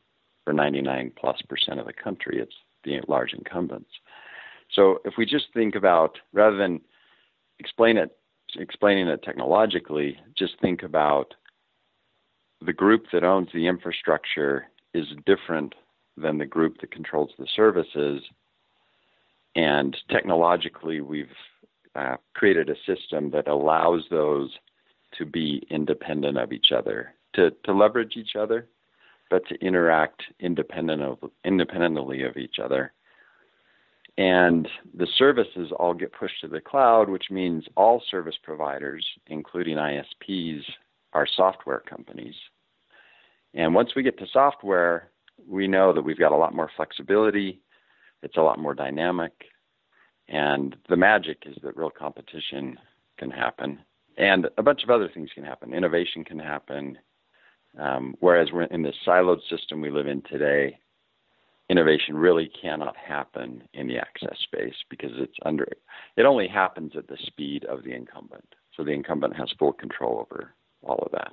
for 0.44 0.52
99 0.52 1.12
plus 1.16 1.40
percent 1.48 1.80
of 1.80 1.86
the 1.86 1.92
country. 1.92 2.40
It's 2.40 2.54
the 2.84 3.00
large 3.08 3.32
incumbents. 3.32 3.90
So 4.72 5.00
if 5.04 5.14
we 5.18 5.26
just 5.26 5.46
think 5.54 5.74
about 5.74 6.18
rather 6.32 6.56
than 6.56 6.80
explain 7.58 7.96
it 7.96 8.16
explaining 8.56 9.08
it 9.08 9.22
technologically, 9.22 10.18
just 10.36 10.54
think 10.60 10.82
about 10.82 11.34
the 12.64 12.72
group 12.72 13.06
that 13.12 13.24
owns 13.24 13.48
the 13.52 13.66
infrastructure 13.66 14.66
is 14.94 15.06
different 15.26 15.74
than 16.16 16.38
the 16.38 16.46
group 16.46 16.80
that 16.80 16.90
controls 16.90 17.30
the 17.38 17.46
services. 17.56 18.22
And 19.54 19.96
technologically, 20.10 21.00
we've 21.00 21.34
uh, 21.94 22.16
created 22.34 22.70
a 22.70 22.76
system 22.86 23.30
that 23.30 23.48
allows 23.48 24.02
those 24.10 24.50
to 25.18 25.26
be 25.26 25.66
independent 25.70 26.38
of 26.38 26.52
each 26.52 26.72
other, 26.72 27.14
to, 27.34 27.50
to 27.64 27.72
leverage 27.72 28.16
each 28.16 28.36
other, 28.36 28.68
but 29.30 29.46
to 29.48 29.54
interact 29.64 30.22
independent 30.40 31.02
of, 31.02 31.18
independently 31.44 32.22
of 32.22 32.36
each 32.36 32.56
other. 32.62 32.92
And 34.18 34.68
the 34.94 35.06
services 35.16 35.72
all 35.78 35.94
get 35.94 36.12
pushed 36.12 36.40
to 36.42 36.48
the 36.48 36.60
cloud, 36.60 37.08
which 37.08 37.30
means 37.30 37.64
all 37.76 38.02
service 38.10 38.36
providers, 38.42 39.06
including 39.26 39.76
ISPs, 39.76 40.62
are 41.14 41.26
software 41.36 41.80
companies. 41.80 42.34
And 43.54 43.74
once 43.74 43.90
we 43.96 44.02
get 44.02 44.18
to 44.18 44.26
software, 44.32 45.10
we 45.48 45.66
know 45.66 45.92
that 45.92 46.02
we've 46.02 46.18
got 46.18 46.32
a 46.32 46.36
lot 46.36 46.54
more 46.54 46.70
flexibility, 46.76 47.60
it's 48.22 48.36
a 48.36 48.42
lot 48.42 48.58
more 48.58 48.74
dynamic, 48.74 49.32
and 50.28 50.76
the 50.88 50.96
magic 50.96 51.42
is 51.46 51.56
that 51.62 51.76
real 51.76 51.90
competition 51.90 52.78
can 53.18 53.30
happen. 53.30 53.78
And 54.16 54.48
a 54.58 54.62
bunch 54.62 54.82
of 54.82 54.90
other 54.90 55.08
things 55.12 55.30
can 55.34 55.44
happen. 55.44 55.72
Innovation 55.72 56.24
can 56.24 56.38
happen. 56.38 56.98
Um, 57.78 58.14
whereas 58.20 58.48
we're 58.52 58.64
in 58.64 58.82
this 58.82 58.94
siloed 59.06 59.40
system 59.48 59.80
we 59.80 59.90
live 59.90 60.06
in 60.06 60.22
today, 60.22 60.78
innovation 61.72 62.18
really 62.18 62.50
cannot 62.60 62.94
happen 62.96 63.62
in 63.72 63.88
the 63.88 63.96
access 63.96 64.36
space 64.42 64.74
because 64.90 65.10
it's 65.14 65.38
under 65.46 65.64
it 65.64 66.26
only 66.26 66.46
happens 66.46 66.92
at 66.96 67.08
the 67.08 67.16
speed 67.26 67.64
of 67.64 67.82
the 67.82 67.94
incumbent. 67.94 68.54
So 68.76 68.84
the 68.84 68.90
incumbent 68.90 69.34
has 69.36 69.50
full 69.58 69.72
control 69.72 70.18
over 70.20 70.54
all 70.82 71.02
of 71.04 71.12
that. 71.12 71.32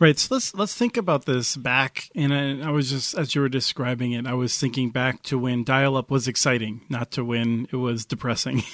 Right. 0.00 0.18
So 0.18 0.34
let's 0.34 0.52
let's 0.54 0.74
think 0.74 0.96
about 0.96 1.24
this 1.24 1.56
back. 1.56 2.10
And 2.16 2.34
I, 2.34 2.68
I, 2.68 2.70
was 2.72 2.90
just 2.90 3.16
as 3.16 3.36
you 3.36 3.40
were 3.40 3.48
describing 3.48 4.10
it, 4.10 4.26
I 4.26 4.34
was 4.34 4.58
thinking 4.58 4.90
back 4.90 5.22
to 5.24 5.38
when 5.38 5.62
dial-up 5.62 6.10
was 6.10 6.26
exciting, 6.26 6.80
not 6.88 7.12
to 7.12 7.24
when 7.24 7.68
it 7.70 7.76
was 7.76 8.04
depressing. 8.04 8.64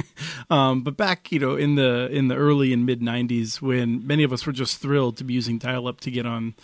um, 0.50 0.82
but 0.82 0.96
back, 0.96 1.30
you 1.30 1.38
know, 1.38 1.54
in 1.54 1.74
the 1.74 2.08
in 2.10 2.28
the 2.28 2.36
early 2.36 2.72
and 2.72 2.86
mid 2.86 3.02
'90s, 3.02 3.60
when 3.60 4.06
many 4.06 4.22
of 4.22 4.32
us 4.32 4.46
were 4.46 4.54
just 4.54 4.80
thrilled 4.80 5.18
to 5.18 5.24
be 5.24 5.34
using 5.34 5.58
dial-up 5.58 6.00
to 6.00 6.10
get 6.10 6.24
on 6.24 6.54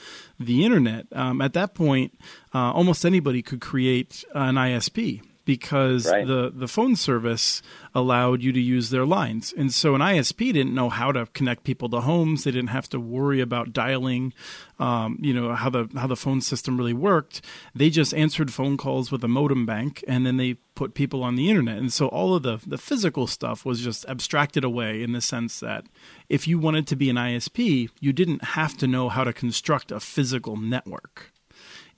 the 0.40 0.64
internet. 0.64 1.06
Um, 1.12 1.42
at 1.42 1.52
that 1.52 1.74
point, 1.74 2.18
uh, 2.54 2.72
almost 2.72 3.04
anybody 3.04 3.42
could 3.42 3.60
create 3.60 4.24
an 4.34 4.54
ISP 4.54 5.20
because 5.46 6.10
right. 6.10 6.26
the 6.26 6.52
the 6.54 6.68
phone 6.68 6.96
service 6.96 7.62
allowed 7.94 8.42
you 8.42 8.52
to 8.52 8.60
use 8.60 8.90
their 8.90 9.06
lines. 9.06 9.54
And 9.56 9.72
so 9.72 9.94
an 9.94 10.02
ISP 10.02 10.52
didn't 10.52 10.74
know 10.74 10.90
how 10.90 11.12
to 11.12 11.26
connect 11.32 11.64
people 11.64 11.88
to 11.90 12.02
homes. 12.02 12.44
They 12.44 12.50
didn't 12.50 12.68
have 12.70 12.90
to 12.90 13.00
worry 13.00 13.40
about 13.40 13.72
dialing, 13.72 14.34
um, 14.78 15.18
you 15.22 15.32
know, 15.32 15.54
how 15.54 15.70
the 15.70 15.88
how 15.96 16.06
the 16.06 16.16
phone 16.16 16.42
system 16.42 16.76
really 16.76 16.92
worked. 16.92 17.40
They 17.74 17.88
just 17.88 18.12
answered 18.12 18.52
phone 18.52 18.76
calls 18.76 19.10
with 19.10 19.24
a 19.24 19.28
modem 19.28 19.64
bank, 19.64 20.04
and 20.06 20.26
then 20.26 20.36
they 20.36 20.54
put 20.74 20.92
people 20.92 21.22
on 21.22 21.36
the 21.36 21.48
internet. 21.48 21.78
And 21.78 21.92
so 21.92 22.08
all 22.08 22.34
of 22.34 22.42
the 22.42 22.58
the 22.66 22.76
physical 22.76 23.26
stuff 23.26 23.64
was 23.64 23.80
just 23.80 24.04
abstracted 24.08 24.64
away 24.64 25.02
in 25.02 25.12
the 25.12 25.22
sense 25.22 25.60
that 25.60 25.86
if 26.28 26.46
you 26.46 26.58
wanted 26.58 26.86
to 26.88 26.96
be 26.96 27.08
an 27.08 27.16
ISP, 27.16 27.88
you 28.00 28.12
didn't 28.12 28.44
have 28.44 28.76
to 28.78 28.86
know 28.86 29.08
how 29.08 29.24
to 29.24 29.32
construct 29.32 29.92
a 29.92 30.00
physical 30.00 30.56
network. 30.56 31.32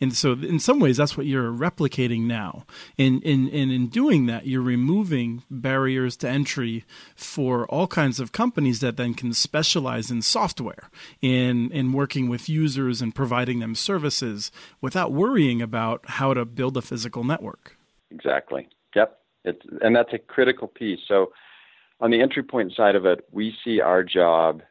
And 0.00 0.14
so, 0.14 0.33
in 0.33 0.61
some 0.61 0.78
ways, 0.78 0.97
that's 0.97 1.17
what 1.17 1.26
you're 1.26 1.52
replicating 1.52 2.23
now. 2.23 2.64
And, 2.97 3.23
and, 3.25 3.49
and 3.49 3.73
in 3.73 3.88
doing 3.88 4.26
that, 4.26 4.47
you're 4.47 4.62
removing 4.62 5.43
barriers 5.50 6.17
to 6.19 6.28
entry 6.28 6.85
for 7.17 7.67
all 7.67 7.88
kinds 7.88 8.21
of 8.21 8.31
companies 8.31 8.81
that 8.81 8.97
then 8.97 9.14
can 9.14 9.33
specialize 9.33 10.11
in 10.11 10.23
software, 10.23 10.90
in, 11.21 11.73
in 11.73 11.93
working 11.93 12.28
with 12.28 12.49
users 12.49 13.02
and 13.02 13.14
providing 13.14 13.59
them 13.59 13.75
services 13.75 14.52
without 14.81 15.12
worrying 15.12 15.61
about 15.61 16.02
how 16.09 16.33
to 16.33 16.45
build 16.45 16.76
a 16.76 16.83
physical 16.83 17.25
network. 17.25 17.76
Exactly. 18.12 18.69
Yep. 18.95 19.19
It's, 19.45 19.67
and 19.83 19.97
that's 19.97 20.12
a 20.12 20.19
critical 20.19 20.69
piece. 20.69 21.00
So, 21.09 21.33
on 22.00 22.12
the 22.12 22.21
entry 22.21 22.45
point 22.45 22.73
side 22.76 22.95
of 22.95 23.05
it, 23.05 23.25
we 23.33 23.52
see 23.64 23.81
our 23.81 24.05
job 24.05 24.62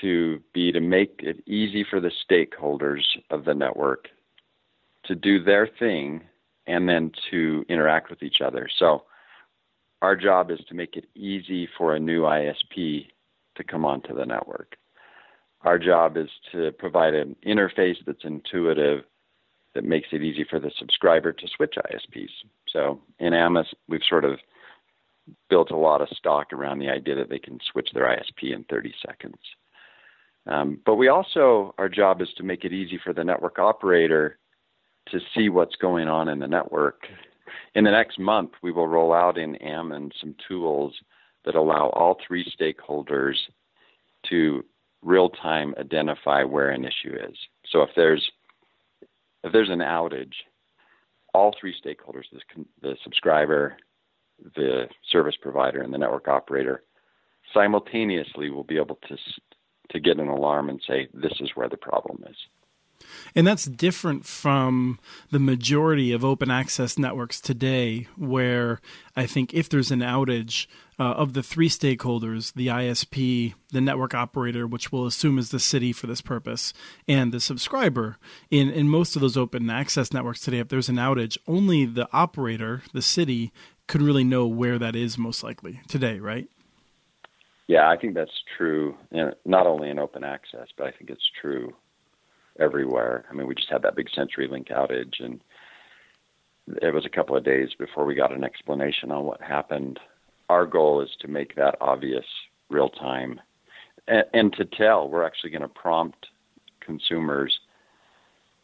to 0.00 0.40
be 0.54 0.72
to 0.72 0.80
make 0.80 1.20
it 1.22 1.42
easy 1.46 1.84
for 1.88 2.00
the 2.00 2.10
stakeholders 2.10 3.02
of 3.30 3.44
the 3.44 3.54
network 3.54 4.08
to 5.04 5.14
do 5.14 5.42
their 5.42 5.68
thing 5.78 6.22
and 6.66 6.88
then 6.88 7.10
to 7.30 7.64
interact 7.68 8.10
with 8.10 8.22
each 8.22 8.40
other. 8.40 8.68
So 8.78 9.04
our 10.00 10.16
job 10.16 10.50
is 10.50 10.60
to 10.68 10.74
make 10.74 10.96
it 10.96 11.06
easy 11.14 11.68
for 11.78 11.94
a 11.94 12.00
new 12.00 12.22
ISP 12.22 13.06
to 13.56 13.64
come 13.64 13.84
onto 13.84 14.14
the 14.14 14.26
network. 14.26 14.76
Our 15.62 15.78
job 15.78 16.16
is 16.16 16.28
to 16.52 16.72
provide 16.72 17.14
an 17.14 17.36
interface 17.46 17.96
that's 18.04 18.24
intuitive 18.24 19.04
that 19.74 19.84
makes 19.84 20.08
it 20.12 20.22
easy 20.22 20.44
for 20.48 20.58
the 20.58 20.72
subscriber 20.78 21.32
to 21.32 21.48
switch 21.56 21.76
ISPs. 21.76 22.30
So 22.68 23.00
in 23.18 23.32
Ammon, 23.32 23.64
we've 23.88 24.02
sort 24.08 24.24
of 24.24 24.38
built 25.48 25.70
a 25.70 25.76
lot 25.76 26.02
of 26.02 26.08
stock 26.08 26.52
around 26.52 26.78
the 26.78 26.90
idea 26.90 27.14
that 27.14 27.30
they 27.30 27.38
can 27.38 27.58
switch 27.70 27.90
their 27.94 28.04
ISP 28.04 28.54
in 28.54 28.64
30 28.64 28.92
seconds. 29.06 29.38
Um, 30.46 30.80
but 30.84 30.96
we 30.96 31.08
also, 31.08 31.74
our 31.78 31.88
job 31.88 32.20
is 32.20 32.28
to 32.36 32.42
make 32.42 32.64
it 32.64 32.72
easy 32.72 32.98
for 33.02 33.12
the 33.12 33.22
network 33.22 33.58
operator 33.58 34.38
to 35.10 35.20
see 35.34 35.48
what's 35.48 35.76
going 35.76 36.08
on 36.08 36.28
in 36.28 36.38
the 36.38 36.48
network. 36.48 37.06
In 37.74 37.84
the 37.84 37.90
next 37.90 38.18
month, 38.18 38.50
we 38.62 38.72
will 38.72 38.86
roll 38.86 39.12
out 39.12 39.38
in 39.38 39.56
Ammon 39.56 40.10
some 40.20 40.34
tools 40.48 40.94
that 41.44 41.54
allow 41.54 41.88
all 41.90 42.18
three 42.26 42.50
stakeholders 42.58 43.34
to 44.28 44.64
real 45.02 45.28
time 45.28 45.74
identify 45.78 46.44
where 46.44 46.70
an 46.70 46.84
issue 46.84 47.14
is. 47.14 47.36
So 47.70 47.82
if 47.82 47.90
there's 47.96 48.30
if 49.44 49.52
there's 49.52 49.70
an 49.70 49.80
outage, 49.80 50.34
all 51.34 51.52
three 51.60 51.74
stakeholders, 51.84 52.24
the, 52.32 52.64
the 52.80 52.96
subscriber, 53.02 53.76
the 54.54 54.86
service 55.10 55.34
provider, 55.40 55.82
and 55.82 55.92
the 55.92 55.98
network 55.98 56.28
operator, 56.28 56.84
simultaneously 57.52 58.50
will 58.50 58.64
be 58.64 58.76
able 58.76 58.98
to 59.08 59.16
to 59.90 60.00
get 60.00 60.18
an 60.18 60.28
alarm 60.28 60.68
and 60.68 60.80
say 60.86 61.08
this 61.12 61.34
is 61.40 61.50
where 61.54 61.68
the 61.68 61.76
problem 61.76 62.22
is. 62.28 62.36
And 63.34 63.46
that's 63.46 63.64
different 63.64 64.24
from 64.26 64.98
the 65.30 65.38
majority 65.38 66.12
of 66.12 66.24
open 66.24 66.50
access 66.50 66.98
networks 66.98 67.40
today, 67.40 68.06
where 68.16 68.80
I 69.16 69.26
think 69.26 69.54
if 69.54 69.68
there's 69.68 69.90
an 69.90 70.00
outage 70.00 70.66
uh, 70.98 71.14
of 71.14 71.32
the 71.32 71.42
three 71.42 71.68
stakeholders 71.68 72.52
the 72.54 72.68
ISP, 72.68 73.54
the 73.70 73.80
network 73.80 74.14
operator, 74.14 74.66
which 74.66 74.92
we'll 74.92 75.06
assume 75.06 75.38
is 75.38 75.50
the 75.50 75.58
city 75.58 75.92
for 75.92 76.06
this 76.06 76.20
purpose, 76.20 76.72
and 77.08 77.32
the 77.32 77.40
subscriber 77.40 78.18
in, 78.50 78.70
in 78.70 78.88
most 78.88 79.16
of 79.16 79.22
those 79.22 79.36
open 79.36 79.68
access 79.70 80.12
networks 80.12 80.40
today, 80.40 80.58
if 80.58 80.68
there's 80.68 80.88
an 80.88 80.96
outage, 80.96 81.38
only 81.48 81.84
the 81.84 82.08
operator, 82.12 82.82
the 82.92 83.02
city, 83.02 83.52
could 83.88 84.02
really 84.02 84.24
know 84.24 84.46
where 84.46 84.78
that 84.78 84.94
is 84.94 85.18
most 85.18 85.42
likely 85.42 85.80
today, 85.88 86.18
right? 86.18 86.48
Yeah, 87.66 87.88
I 87.88 87.96
think 87.96 88.14
that's 88.14 88.30
true. 88.56 88.96
not 89.44 89.66
only 89.66 89.88
in 89.88 89.98
open 89.98 90.24
access, 90.24 90.68
but 90.76 90.86
I 90.86 90.90
think 90.90 91.10
it's 91.10 91.30
true 91.40 91.74
everywhere. 92.58 93.24
I 93.30 93.34
mean, 93.34 93.46
we 93.46 93.54
just 93.54 93.70
had 93.70 93.82
that 93.82 93.96
big 93.96 94.08
CenturyLink 94.10 94.70
outage, 94.70 95.22
and 95.22 95.40
it 96.80 96.94
was 96.94 97.06
a 97.06 97.10
couple 97.10 97.36
of 97.36 97.44
days 97.44 97.70
before 97.78 98.04
we 98.04 98.14
got 98.14 98.32
an 98.32 98.44
explanation 98.44 99.10
on 99.10 99.24
what 99.24 99.40
happened. 99.40 99.98
Our 100.48 100.66
goal 100.66 101.00
is 101.00 101.10
to 101.20 101.28
make 101.28 101.54
that 101.56 101.76
obvious 101.80 102.24
real 102.68 102.88
time. 102.88 103.40
and, 104.08 104.24
and 104.32 104.52
to 104.54 104.64
tell, 104.64 105.08
we're 105.08 105.24
actually 105.24 105.50
going 105.50 105.62
to 105.62 105.68
prompt 105.68 106.26
consumers. 106.80 107.58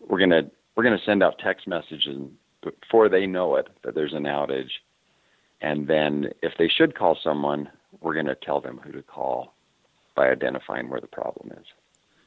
We're 0.06 0.18
going 0.18 0.30
to 0.30 0.50
we're 0.74 0.84
going 0.84 0.98
to 0.98 1.04
send 1.04 1.22
out 1.24 1.40
text 1.40 1.66
messages 1.66 2.20
before 2.62 3.08
they 3.08 3.26
know 3.26 3.56
it 3.56 3.66
that 3.82 3.94
there's 3.96 4.14
an 4.14 4.24
outage, 4.24 4.70
and 5.60 5.88
then 5.88 6.30
if 6.42 6.52
they 6.56 6.68
should 6.68 6.96
call 6.96 7.18
someone, 7.22 7.68
we're 8.00 8.14
going 8.14 8.26
to 8.26 8.36
tell 8.36 8.60
them 8.60 8.78
who 8.84 8.92
to 8.92 9.02
call 9.02 9.54
by 10.14 10.28
identifying 10.28 10.88
where 10.88 11.00
the 11.00 11.06
problem 11.08 11.50
is. 11.58 11.66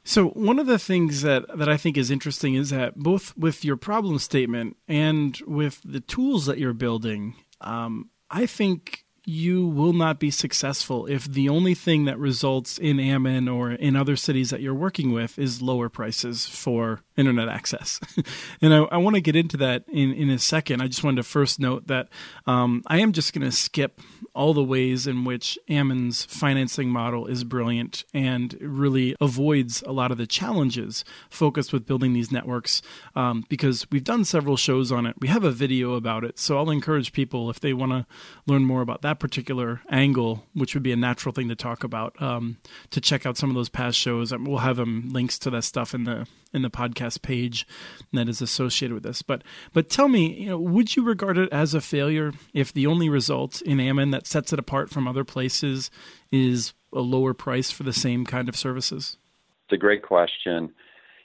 So 0.04 0.28
one 0.30 0.58
of 0.58 0.66
the 0.66 0.78
things 0.78 1.22
that, 1.22 1.44
that 1.56 1.68
I 1.68 1.76
think 1.76 1.96
is 1.96 2.10
interesting 2.10 2.54
is 2.54 2.70
that 2.70 2.96
both 2.96 3.36
with 3.36 3.64
your 3.64 3.76
problem 3.76 4.18
statement 4.18 4.76
and 4.88 5.38
with 5.46 5.80
the 5.84 6.00
tools 6.00 6.46
that 6.46 6.58
you're 6.58 6.72
building, 6.72 7.36
um, 7.60 8.10
I 8.30 8.46
think 8.46 9.04
you 9.24 9.66
will 9.66 9.92
not 9.92 10.18
be 10.18 10.30
successful 10.30 11.06
if 11.06 11.26
the 11.26 11.48
only 11.48 11.74
thing 11.74 12.06
that 12.06 12.18
results 12.18 12.76
in 12.78 12.98
Ammon 12.98 13.48
or 13.48 13.70
in 13.70 13.94
other 13.94 14.16
cities 14.16 14.50
that 14.50 14.60
you're 14.60 14.74
working 14.74 15.12
with 15.12 15.38
is 15.38 15.62
lower 15.62 15.88
prices 15.88 16.46
for 16.46 17.02
internet 17.16 17.48
access. 17.48 18.00
and 18.62 18.74
I, 18.74 18.78
I 18.84 18.96
want 18.96 19.14
to 19.14 19.20
get 19.20 19.36
into 19.36 19.56
that 19.58 19.84
in, 19.88 20.12
in 20.12 20.28
a 20.28 20.38
second. 20.38 20.80
I 20.80 20.88
just 20.88 21.04
wanted 21.04 21.16
to 21.18 21.22
first 21.22 21.60
note 21.60 21.86
that 21.86 22.08
um, 22.46 22.82
I 22.88 22.98
am 22.98 23.12
just 23.12 23.32
going 23.32 23.48
to 23.48 23.56
skip 23.56 24.00
all 24.34 24.54
the 24.54 24.64
ways 24.64 25.06
in 25.06 25.24
which 25.24 25.58
Ammon's 25.68 26.24
financing 26.24 26.88
model 26.88 27.26
is 27.26 27.44
brilliant 27.44 28.04
and 28.14 28.56
really 28.60 29.14
avoids 29.20 29.82
a 29.82 29.92
lot 29.92 30.10
of 30.10 30.16
the 30.16 30.26
challenges 30.26 31.04
focused 31.28 31.72
with 31.72 31.86
building 31.86 32.14
these 32.14 32.32
networks 32.32 32.80
um, 33.14 33.44
because 33.48 33.86
we've 33.90 34.04
done 34.04 34.24
several 34.24 34.56
shows 34.56 34.90
on 34.90 35.04
it. 35.04 35.16
We 35.20 35.28
have 35.28 35.44
a 35.44 35.50
video 35.50 35.94
about 35.94 36.24
it. 36.24 36.38
So 36.38 36.56
I'll 36.56 36.70
encourage 36.70 37.12
people 37.12 37.50
if 37.50 37.60
they 37.60 37.74
want 37.74 37.92
to 37.92 38.06
learn 38.46 38.64
more 38.64 38.80
about 38.80 39.02
that 39.02 39.11
particular 39.20 39.80
angle, 39.90 40.44
which 40.54 40.74
would 40.74 40.82
be 40.82 40.92
a 40.92 40.96
natural 40.96 41.32
thing 41.32 41.48
to 41.48 41.54
talk 41.54 41.84
about, 41.84 42.20
um, 42.20 42.58
to 42.90 43.00
check 43.00 43.26
out 43.26 43.36
some 43.36 43.50
of 43.50 43.56
those 43.56 43.68
past 43.68 43.98
shows. 43.98 44.32
We'll 44.32 44.58
have 44.58 44.76
them 44.76 45.10
links 45.10 45.38
to 45.40 45.50
that 45.50 45.64
stuff 45.64 45.94
in 45.94 46.04
the 46.04 46.26
in 46.52 46.62
the 46.62 46.70
podcast 46.70 47.22
page 47.22 47.66
that 48.12 48.28
is 48.28 48.42
associated 48.42 48.94
with 48.94 49.02
this. 49.02 49.22
But 49.22 49.42
but 49.72 49.88
tell 49.88 50.08
me, 50.08 50.34
you 50.34 50.50
know, 50.50 50.58
would 50.58 50.94
you 50.96 51.02
regard 51.02 51.38
it 51.38 51.52
as 51.52 51.74
a 51.74 51.80
failure 51.80 52.32
if 52.52 52.72
the 52.72 52.86
only 52.86 53.08
result 53.08 53.62
in 53.62 53.80
Ammon 53.80 54.10
that 54.10 54.26
sets 54.26 54.52
it 54.52 54.58
apart 54.58 54.90
from 54.90 55.08
other 55.08 55.24
places 55.24 55.90
is 56.30 56.74
a 56.92 57.00
lower 57.00 57.34
price 57.34 57.70
for 57.70 57.82
the 57.82 57.92
same 57.92 58.26
kind 58.26 58.48
of 58.48 58.56
services? 58.56 59.16
It's 59.64 59.74
a 59.74 59.78
great 59.78 60.02
question 60.02 60.72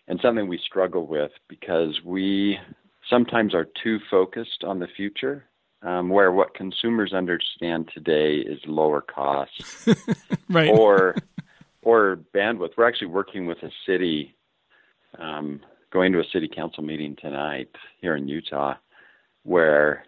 and 0.08 0.20
something 0.22 0.48
we 0.48 0.60
struggle 0.66 1.06
with 1.06 1.32
because 1.48 2.00
we 2.06 2.58
sometimes 3.10 3.54
are 3.54 3.68
too 3.84 4.00
focused 4.10 4.64
on 4.66 4.80
the 4.80 4.88
future 4.96 5.46
um, 5.88 6.10
where 6.10 6.34
what 6.34 6.54
consumers 6.54 7.14
understand 7.14 7.90
today 7.94 8.36
is 8.36 8.60
lower 8.68 9.00
costs 9.02 9.88
right. 10.50 10.70
or 10.70 11.16
or 11.82 12.20
bandwidth. 12.36 12.72
We're 12.78 12.88
actually 12.88 13.08
working 13.08 13.48
with 13.48 13.60
a 13.64 13.72
city 13.86 14.36
um, 15.18 15.62
going 15.92 16.12
to 16.12 16.20
a 16.20 16.26
city 16.34 16.50
council 16.54 16.84
meeting 16.84 17.16
tonight 17.16 17.70
here 18.02 18.18
in 18.18 18.28
Utah, 18.28 18.76
where 19.44 20.04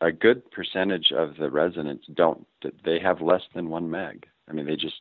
a 0.00 0.10
good 0.10 0.50
percentage 0.50 1.12
of 1.16 1.36
the 1.36 1.48
residents 1.48 2.06
don't. 2.12 2.44
They 2.84 2.98
have 2.98 3.20
less 3.20 3.42
than 3.54 3.68
one 3.68 3.88
meg. 3.88 4.26
I 4.48 4.52
mean, 4.52 4.66
they 4.66 4.74
just 4.74 5.00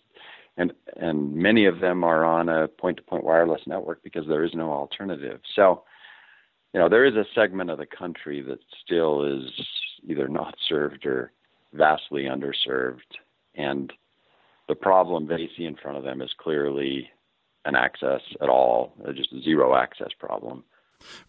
and 0.57 0.73
and 0.95 1.33
many 1.33 1.65
of 1.65 1.79
them 1.79 2.03
are 2.03 2.23
on 2.23 2.49
a 2.49 2.67
point-to-point 2.67 3.23
wireless 3.23 3.61
network 3.65 4.03
because 4.03 4.27
there 4.27 4.43
is 4.43 4.53
no 4.53 4.71
alternative. 4.71 5.39
So, 5.55 5.85
you 6.75 6.79
know, 6.79 6.87
there 6.87 7.05
is 7.05 7.15
a 7.15 7.25
segment 7.33 7.71
of 7.71 7.79
the 7.79 7.87
country 7.87 8.43
that 8.43 8.59
still 8.85 9.23
is 9.23 9.49
either 10.07 10.27
not 10.27 10.55
served 10.67 11.05
or 11.05 11.31
vastly 11.73 12.23
underserved, 12.23 12.99
and 13.55 13.91
the 14.67 14.75
problem 14.75 15.27
they 15.27 15.49
see 15.57 15.65
in 15.65 15.75
front 15.75 15.97
of 15.97 16.03
them 16.03 16.21
is 16.21 16.31
clearly 16.37 17.09
an 17.65 17.75
access 17.75 18.21
at 18.41 18.49
all, 18.49 18.93
uh, 19.05 19.11
just 19.11 19.33
a 19.33 19.41
zero 19.41 19.75
access 19.75 20.09
problem. 20.17 20.63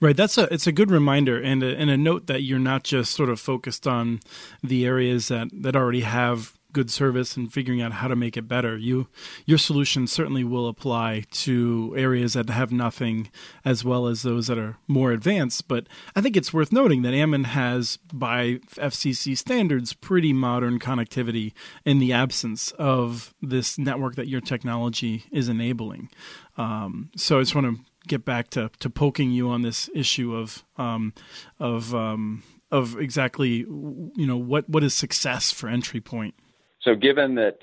Right. 0.01 0.17
That's 0.17 0.37
a 0.37 0.53
it's 0.53 0.67
a 0.67 0.73
good 0.73 0.91
reminder 0.91 1.41
and 1.41 1.63
a, 1.63 1.77
and 1.77 1.91
a 1.91 1.97
note 1.97 2.27
that 2.27 2.43
you're 2.43 2.59
not 2.59 2.83
just 2.83 3.15
sort 3.15 3.29
of 3.29 3.39
focused 3.39 3.87
on 3.87 4.21
the 4.63 4.85
areas 4.85 5.29
that 5.29 5.49
that 5.53 5.77
already 5.77 6.01
have 6.01 6.59
good 6.73 6.91
service 6.91 7.37
and 7.37 7.53
figuring 7.53 7.83
out 7.83 7.93
how 7.93 8.09
to 8.09 8.17
make 8.17 8.37
it 8.37 8.49
better. 8.49 8.77
You 8.77 9.09
your 9.47 9.59
solution 9.59 10.07
certainly 10.07 10.45
will 10.45 10.69
apply 10.69 11.25
to 11.31 11.95
areas 11.97 12.35
that 12.35 12.49
have 12.51 12.73
nothing 12.73 13.31
as 13.65 13.85
well 13.85 14.07
as 14.07 14.23
those 14.23 14.47
that 14.47 14.59
are 14.59 14.77
more 14.87 15.13
advanced, 15.13 15.69
but 15.69 15.87
I 16.15 16.21
think 16.21 16.37
it's 16.37 16.53
worth 16.53 16.73
noting 16.73 17.03
that 17.03 17.15
Ammon 17.15 17.45
has 17.45 17.99
by 18.13 18.61
FCC 18.75 19.37
standards 19.37 19.93
pretty 19.93 20.33
modern 20.33 20.79
connectivity 20.79 21.53
in 21.85 21.99
the 21.99 22.13
absence 22.13 22.73
of 22.73 23.35
this 23.41 23.79
network 23.79 24.17
that 24.17 24.29
your 24.29 24.41
technology 24.41 25.25
is 25.31 25.49
enabling. 25.49 26.11
Um, 26.57 27.11
so 27.17 27.39
I 27.39 27.43
just 27.43 27.55
want 27.55 27.77
to 27.77 27.85
get 28.07 28.25
back 28.25 28.51
to, 28.51 28.71
to 28.81 28.91
poking 28.91 29.31
you 29.31 29.49
on 29.49 29.63
this 29.63 29.89
issue 29.95 30.35
of 30.35 30.65
um, 30.77 31.15
of 31.59 31.95
um, 31.95 32.43
of 32.71 32.99
exactly 32.99 33.59
you 33.59 34.27
know 34.27 34.37
what 34.37 34.69
what 34.69 34.85
is 34.85 34.95
success 34.95 35.51
for 35.51 35.69
entry 35.69 36.01
point. 36.01 36.35
So, 36.83 36.95
given 36.95 37.35
that 37.37 37.59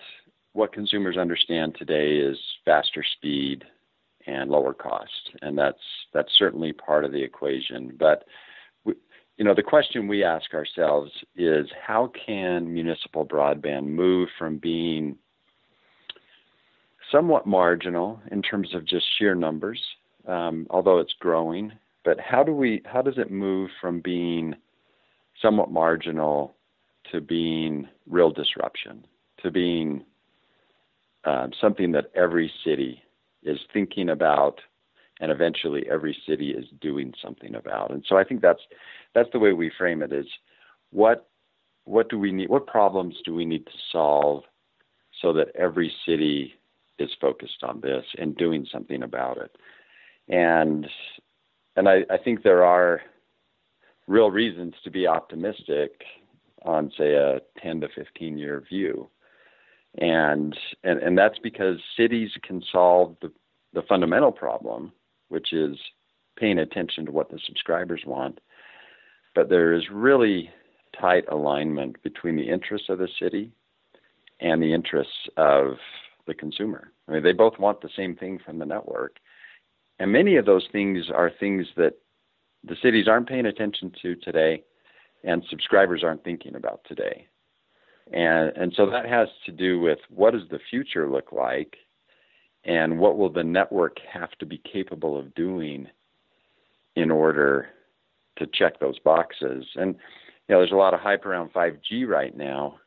what 0.53 0.73
consumers 0.73 1.17
understand 1.17 1.75
today 1.77 2.17
is 2.17 2.38
faster 2.65 3.03
speed 3.03 3.63
and 4.25 4.49
lower 4.49 4.73
cost, 4.73 5.32
and 5.41 5.58
that's 5.58 5.80
that's 6.13 6.32
certainly 6.38 6.73
part 6.73 7.06
of 7.06 7.12
the 7.12 7.21
equation. 7.23 7.95
But 7.97 8.25
we, 8.84 8.93
you 9.38 9.45
know, 9.45 9.56
the 9.56 9.63
question 9.63 10.08
we 10.08 10.23
ask 10.23 10.53
ourselves 10.53 11.12
is 11.36 11.67
how 11.86 12.12
can 12.25 12.71
municipal 12.71 13.25
broadband 13.25 13.86
move 13.86 14.30
from 14.38 14.58
being 14.58 15.17
somewhat 17.12 17.47
marginal 17.47 18.19
in 18.32 18.41
terms 18.41 18.75
of 18.75 18.86
just 18.86 19.06
sheer 19.17 19.34
numbers, 19.34 19.82
um, 20.27 20.67
although 20.69 20.99
it's 20.99 21.15
growing. 21.19 21.71
But 22.03 22.19
how 22.19 22.43
do 22.43 22.51
we? 22.51 22.82
How 22.86 23.01
does 23.01 23.17
it 23.17 23.32
move 23.32 23.69
from 23.82 24.01
being 24.01 24.53
somewhat 25.41 25.71
marginal 25.71 26.56
to 27.11 27.21
being 27.21 27.87
real 28.09 28.31
disruption, 28.31 29.05
to 29.43 29.51
being 29.51 30.03
uh, 31.25 31.47
something 31.59 31.91
that 31.91 32.11
every 32.15 32.51
city 32.63 33.01
is 33.43 33.59
thinking 33.73 34.09
about, 34.09 34.59
and 35.19 35.31
eventually 35.31 35.85
every 35.89 36.17
city 36.27 36.51
is 36.51 36.65
doing 36.81 37.13
something 37.23 37.55
about. 37.55 37.91
And 37.91 38.03
so 38.07 38.17
I 38.17 38.23
think 38.23 38.41
that's 38.41 38.61
that's 39.13 39.29
the 39.31 39.39
way 39.39 39.53
we 39.53 39.71
frame 39.77 40.01
it: 40.01 40.13
is 40.13 40.27
what 40.91 41.27
what 41.85 42.09
do 42.09 42.19
we 42.19 42.31
need? 42.31 42.49
What 42.49 42.67
problems 42.67 43.15
do 43.25 43.33
we 43.33 43.45
need 43.45 43.65
to 43.65 43.71
solve 43.91 44.43
so 45.21 45.33
that 45.33 45.47
every 45.55 45.91
city 46.05 46.53
is 46.99 47.09
focused 47.19 47.63
on 47.63 47.81
this 47.81 48.05
and 48.17 48.35
doing 48.35 48.67
something 48.71 49.03
about 49.03 49.37
it? 49.37 49.55
And 50.29 50.87
and 51.75 51.87
I, 51.87 52.05
I 52.09 52.17
think 52.17 52.43
there 52.43 52.65
are 52.65 53.01
real 54.07 54.31
reasons 54.31 54.73
to 54.83 54.89
be 54.89 55.05
optimistic 55.07 56.01
on 56.67 56.91
say 56.97 57.13
a 57.13 57.39
10 57.62 57.82
to 57.82 57.88
15 57.95 58.38
year 58.38 58.63
view. 58.67 59.10
And 59.97 60.56
and 60.84 60.99
and 60.99 61.17
that's 61.17 61.39
because 61.39 61.77
cities 61.95 62.32
can 62.43 62.62
solve 62.71 63.15
the 63.21 63.32
the 63.73 63.82
fundamental 63.84 64.32
problem 64.32 64.91
which 65.30 65.51
is 65.51 65.77
paying 66.38 66.60
attention 66.60 67.06
to 67.06 67.12
what 67.12 67.30
the 67.30 67.39
subscribers 67.45 68.01
want. 68.06 68.39
But 69.36 69.49
there 69.49 69.73
is 69.73 69.84
really 69.91 70.49
tight 70.99 71.25
alignment 71.30 72.01
between 72.01 72.38
the 72.38 72.49
interests 72.49 72.89
of 72.89 72.99
the 72.99 73.10
city 73.19 73.51
and 74.39 74.62
the 74.62 74.73
interests 74.73 75.27
of 75.36 75.77
the 76.27 76.34
consumer. 76.34 76.91
I 77.08 77.13
mean 77.13 77.23
they 77.23 77.34
both 77.34 77.58
want 77.60 77.82
the 77.82 77.89
same 77.95 78.15
thing 78.15 78.39
from 78.43 78.60
the 78.60 78.65
network. 78.65 79.17
And 79.99 80.12
many 80.12 80.36
of 80.36 80.45
those 80.45 80.67
things 80.71 81.06
are 81.13 81.32
things 81.39 81.65
that 81.75 81.93
the 82.63 82.75
cities 82.84 83.08
aren't 83.08 83.30
paying 83.30 83.47
attention 83.47 83.91
to 84.01 84.15
today 84.15 84.63
and 85.27 85.43
subscribers 85.49 86.03
aren't 86.03 86.23
thinking 86.23 86.55
about 86.55 86.81
today. 86.87 87.27
And 88.11 88.55
and 88.55 88.73
so 88.75 88.89
that 88.89 89.05
has 89.05 89.27
to 89.45 89.51
do 89.51 89.79
with 89.79 89.99
what 90.09 90.31
does 90.31 90.47
the 90.49 90.59
future 90.69 91.09
look 91.09 91.31
like 91.33 91.75
and 92.63 92.97
what 92.97 93.17
will 93.17 93.31
the 93.31 93.43
network 93.43 93.97
have 94.11 94.31
to 94.39 94.45
be 94.45 94.61
capable 94.71 95.19
of 95.19 95.35
doing 95.35 95.87
in 96.95 97.11
order 97.11 97.67
to 98.37 98.47
check 98.47 98.79
those 98.79 98.97
boxes. 98.99 99.65
And 99.75 99.95
you 100.47 100.55
know, 100.55 100.59
there's 100.59 100.71
a 100.71 100.75
lot 100.75 100.93
of 100.93 101.01
hype 101.01 101.25
around 101.25 101.51
5G 101.51 102.07
right 102.07 102.35
now, 102.35 102.79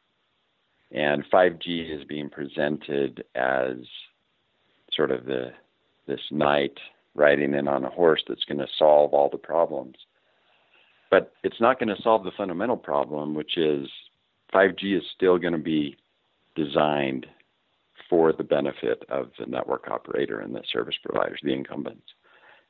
and 0.91 1.23
5G 1.31 1.95
is 1.95 2.05
being 2.05 2.31
presented 2.31 3.23
as 3.35 3.77
sort 4.93 5.11
of 5.11 5.27
the 5.27 5.53
this 6.07 6.21
knight 6.31 6.79
riding 7.15 7.53
in 7.53 7.69
on 7.69 7.85
a 7.85 7.91
horse 7.91 8.23
that's 8.27 8.45
going 8.45 8.59
to 8.59 8.67
solve 8.79 9.13
all 9.13 9.29
the 9.29 9.37
problems. 9.37 9.97
But 11.11 11.33
it's 11.43 11.61
not 11.61 11.79
going 11.79 11.95
to 11.95 12.03
solve 12.03 12.25
the 12.25 12.31
fundamental 12.37 12.77
problem, 12.77 13.35
which 13.35 13.57
is 13.57 13.89
5G 14.55 14.97
is 14.97 15.03
still 15.15 15.39
going 15.39 15.53
to 15.53 15.59
be 15.59 15.97
designed 16.55 17.27
for 18.09 18.33
the 18.33 18.45
benefit 18.45 19.05
of 19.09 19.31
the 19.39 19.47
network 19.47 19.89
operator 19.89 20.41
and 20.41 20.55
the 20.55 20.63
service 20.73 20.97
providers, 21.05 21.41
the 21.43 21.53
incumbents. 21.53 22.07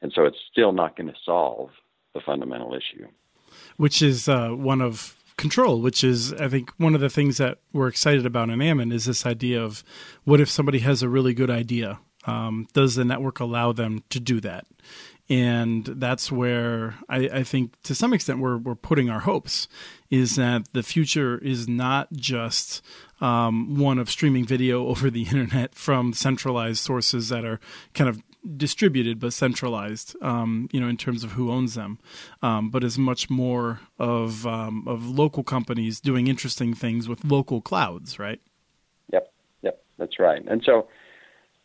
And 0.02 0.12
so 0.14 0.24
it's 0.24 0.38
still 0.50 0.72
not 0.72 0.96
going 0.96 1.08
to 1.08 1.16
solve 1.24 1.70
the 2.14 2.20
fundamental 2.24 2.74
issue. 2.74 3.06
Which 3.76 4.02
is 4.02 4.28
uh, 4.28 4.50
one 4.50 4.80
of 4.80 5.16
control, 5.36 5.80
which 5.80 6.04
is, 6.04 6.32
I 6.34 6.48
think, 6.48 6.70
one 6.76 6.94
of 6.94 7.00
the 7.00 7.10
things 7.10 7.38
that 7.38 7.58
we're 7.72 7.88
excited 7.88 8.26
about 8.26 8.50
in 8.50 8.60
Ammon 8.60 8.92
is 8.92 9.06
this 9.06 9.24
idea 9.24 9.62
of 9.62 9.82
what 10.24 10.40
if 10.40 10.50
somebody 10.50 10.80
has 10.80 11.02
a 11.02 11.08
really 11.08 11.34
good 11.34 11.50
idea? 11.50 11.98
Um, 12.26 12.68
does 12.74 12.96
the 12.96 13.04
network 13.04 13.40
allow 13.40 13.72
them 13.72 14.04
to 14.10 14.20
do 14.20 14.40
that? 14.40 14.66
And 15.30 15.86
that's 15.86 16.32
where 16.32 16.96
I, 17.08 17.18
I 17.32 17.42
think, 17.44 17.80
to 17.84 17.94
some 17.94 18.12
extent, 18.12 18.40
we're 18.40 18.58
we're 18.58 18.74
putting 18.74 19.08
our 19.08 19.20
hopes. 19.20 19.68
Is 20.10 20.34
that 20.34 20.72
the 20.72 20.82
future 20.82 21.38
is 21.38 21.68
not 21.68 22.12
just 22.12 22.82
um, 23.20 23.78
one 23.78 24.00
of 24.00 24.10
streaming 24.10 24.44
video 24.44 24.86
over 24.88 25.08
the 25.08 25.22
internet 25.22 25.76
from 25.76 26.12
centralized 26.12 26.78
sources 26.78 27.28
that 27.28 27.44
are 27.44 27.60
kind 27.94 28.10
of 28.10 28.20
distributed 28.56 29.20
but 29.20 29.32
centralized, 29.32 30.16
um, 30.22 30.68
you 30.72 30.80
know, 30.80 30.88
in 30.88 30.96
terms 30.96 31.22
of 31.22 31.32
who 31.32 31.52
owns 31.52 31.74
them, 31.74 31.98
um, 32.42 32.70
but 32.70 32.82
is 32.82 32.98
much 32.98 33.30
more 33.30 33.80
of 34.00 34.44
um, 34.46 34.84
of 34.88 35.06
local 35.06 35.44
companies 35.44 36.00
doing 36.00 36.26
interesting 36.26 36.74
things 36.74 37.08
with 37.08 37.24
local 37.24 37.60
clouds, 37.60 38.18
right? 38.18 38.40
Yep, 39.12 39.32
yep, 39.62 39.82
that's 39.96 40.18
right. 40.18 40.42
And 40.48 40.62
so, 40.64 40.88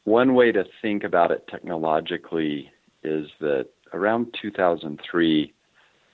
one 0.04 0.36
way 0.36 0.52
to 0.52 0.66
think 0.84 1.04
about 1.04 1.32
it 1.32 1.48
technologically 1.48 2.72
is 3.06 3.28
that 3.40 3.68
around 3.94 4.36
2003, 4.42 5.54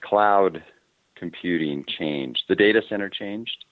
cloud 0.01 0.63
computing 1.15 1.85
changed. 1.97 2.43
The 2.49 2.55
data 2.55 2.81
center 2.89 3.09
changed, 3.09 3.65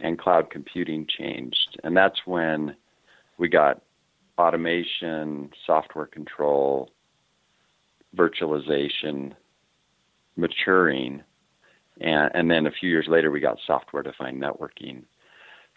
and 0.00 0.18
cloud 0.18 0.50
computing 0.50 1.06
changed, 1.06 1.78
and 1.84 1.96
that's 1.96 2.20
when 2.24 2.76
we 3.38 3.48
got 3.48 3.82
automation, 4.38 5.50
software 5.66 6.06
control, 6.06 6.90
virtualization 8.16 9.32
maturing. 10.36 11.22
And, 12.00 12.30
and 12.34 12.50
then 12.50 12.66
a 12.66 12.70
few 12.70 12.90
years 12.90 13.06
later, 13.08 13.30
we 13.30 13.40
got 13.40 13.58
software 13.66 14.02
defined 14.02 14.42
networking. 14.42 15.02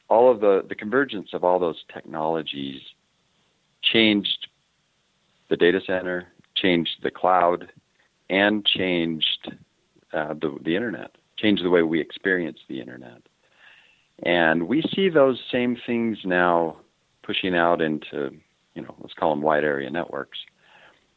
All 0.10 0.32
of 0.32 0.41
the, 0.41 0.65
the 0.67 0.75
convergence 0.75 1.30
of 1.34 1.43
all 1.43 1.60
those 1.60 1.82
technologies 1.93 2.82
changed 3.82 4.47
the 5.49 5.58
data 5.58 5.80
center, 5.86 6.28
changed 6.62 6.98
the 7.04 7.12
cloud, 7.12 7.72
and 8.30 8.65
changed 8.65 9.52
uh, 10.13 10.34
the, 10.34 10.58
the 10.63 10.76
internet, 10.76 11.12
changed 11.38 11.63
the 11.63 11.69
way 11.69 11.84
we 11.84 12.00
experience 12.00 12.60
the 12.67 12.80
internet. 12.80 13.22
And 14.24 14.67
we 14.67 14.84
see 14.93 15.10
those 15.10 15.39
same 15.52 15.78
things 15.86 16.17
now 16.26 16.78
pushing 17.24 17.56
out 17.56 17.82
into 17.82 18.32
you 18.80 18.82
know, 18.82 18.95
let's 19.02 19.13
call 19.13 19.32
them 19.32 19.41
wide 19.41 19.63
area 19.63 19.89
networks. 19.89 20.38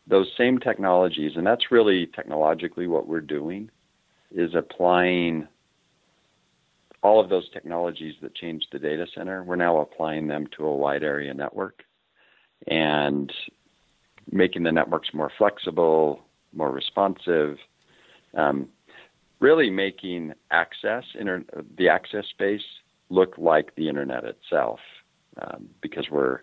Those 0.09 0.27
same 0.37 0.59
technologies, 0.59 1.33
and 1.37 1.47
that's 1.47 1.71
really 1.71 2.07
technologically 2.07 2.89
what 2.89 3.07
we're 3.07 3.21
doing, 3.21 3.71
is 4.33 4.55
applying 4.55 5.47
all 7.03 7.21
of 7.21 7.29
those 7.29 7.49
technologies 7.51 8.15
that 8.23 8.35
changed 8.35 8.67
the 8.73 8.79
data 8.79 9.07
center. 9.15 9.45
We're 9.45 9.57
now 9.57 9.79
applying 9.79 10.27
them 10.27 10.49
to 10.57 10.67
a 10.67 10.77
wide 10.77 11.05
area 11.05 11.33
network 11.35 11.83
and 12.67 13.33
making 14.31 14.63
the 14.63 14.73
networks 14.73 15.09
more 15.13 15.31
flexible, 15.37 16.21
more 16.53 16.71
responsive, 16.71 17.57
um, 18.35 18.69
really 19.41 19.71
making 19.71 20.33
access, 20.51 21.05
inter- 21.19 21.45
the 21.77 21.89
access 21.89 22.25
space, 22.31 22.63
look 23.09 23.37
like 23.37 23.75
the 23.75 23.89
internet 23.89 24.25
itself, 24.25 24.81
um, 25.41 25.69
because 25.81 26.07
we're 26.11 26.41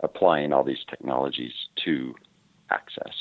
applying 0.00 0.52
all 0.52 0.64
these 0.64 0.84
technologies 0.88 1.52
to 1.84 2.14
access. 2.70 3.14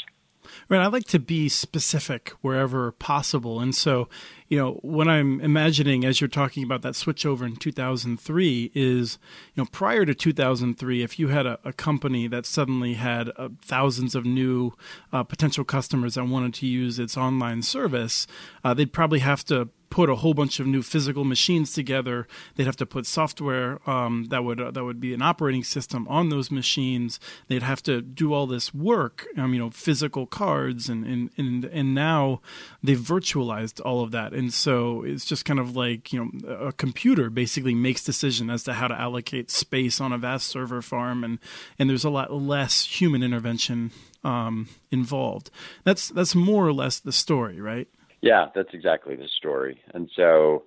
Right. 0.69 0.82
I 0.82 0.88
like 0.88 1.06
to 1.06 1.19
be 1.19 1.50
specific 1.50 2.30
wherever 2.41 2.91
possible. 2.91 3.60
And 3.60 3.76
so, 3.76 4.10
you 4.52 4.58
know, 4.58 4.74
what 4.82 5.08
I'm 5.08 5.40
imagining 5.40 6.04
as 6.04 6.20
you're 6.20 6.28
talking 6.28 6.62
about 6.62 6.82
that 6.82 6.98
switch 6.98 7.26
over 7.26 7.46
in 7.46 7.56
2003 7.56 8.72
is, 8.76 9.18
you 9.56 9.64
know, 9.64 9.68
prior 9.72 10.06
to 10.06 10.14
2003, 10.14 11.02
if 11.02 11.18
you 11.18 11.30
had 11.30 11.46
a, 11.46 11.58
a 11.64 11.72
company 11.72 12.28
that 12.28 12.46
suddenly 12.46 12.96
had 12.96 13.30
uh, 13.38 13.48
thousands 13.62 14.14
of 14.14 14.26
new 14.26 14.74
uh, 15.14 15.24
potential 15.24 15.64
customers 15.64 16.16
that 16.16 16.26
wanted 16.26 16.54
to 16.56 16.68
use 16.68 17.00
its 17.00 17.16
online 17.16 17.62
service, 17.62 18.28
uh, 18.62 18.74
they'd 18.74 18.92
probably 18.92 19.20
have 19.20 19.46
to 19.46 19.70
put 19.92 20.10
a 20.10 20.16
whole 20.16 20.34
bunch 20.34 20.60
of 20.60 20.66
new 20.66 20.82
physical 20.82 21.24
machines 21.24 21.74
together. 21.74 22.28
They'd 22.56 22.66
have 22.66 22.78
to 22.78 22.86
put 22.88 23.06
software 23.06 23.88
um, 23.88 24.26
that 24.30 24.44
would 24.44 24.60
uh, 24.60 24.72
that 24.72 24.84
would 24.84 25.00
be 25.00 25.14
an 25.14 25.22
operating 25.22 25.64
system 25.64 26.08
on 26.08 26.30
those 26.30 26.50
machines. 26.50 27.20
They'd 27.48 27.62
have 27.62 27.84
to 27.84 28.02
do 28.02 28.34
all 28.34 28.48
this 28.48 28.74
work, 28.74 29.28
um, 29.38 29.54
you 29.54 29.60
know, 29.60 29.70
physical 29.70 30.26
cards, 30.26 30.90
and 30.90 31.06
and 31.06 31.30
and 31.38 31.66
and 31.66 31.94
now 31.94 32.42
they've 32.82 32.98
virtualized 32.98 33.80
all 33.86 34.02
of 34.02 34.12
that, 34.12 34.34
and 34.41 34.51
so 34.51 35.04
it's 35.04 35.23
just 35.23 35.45
kind 35.45 35.60
of 35.60 35.75
like 35.75 36.12
you 36.12 36.19
know 36.19 36.49
a 36.49 36.71
computer 36.71 37.30
basically 37.30 37.75
makes 37.75 38.04
decision 38.04 38.49
as 38.49 38.63
to 38.63 38.73
how 38.73 38.88
to 38.88 38.99
allocate 38.99 39.51
space 39.51 40.01
on 40.01 40.12
a 40.12 40.17
vast 40.17 40.47
server 40.47 40.82
farm, 40.82 41.23
and 41.23 41.38
and 41.77 41.88
there's 41.88 42.04
a 42.04 42.10
lot 42.10 42.34
less 42.34 42.86
human 42.86 43.21
intervention 43.21 43.91
um, 44.23 44.67
involved. 44.89 45.51
That's 45.84 46.10
that's 46.10 46.34
more 46.34 46.65
or 46.65 46.73
less 46.73 46.97
the 46.97 47.12
story, 47.12 47.62
right? 47.62 47.88
Yeah, 48.21 48.47
that's 48.56 48.73
exactly 48.73 49.15
the 49.15 49.27
story. 49.27 49.80
And 49.93 50.10
so 50.15 50.63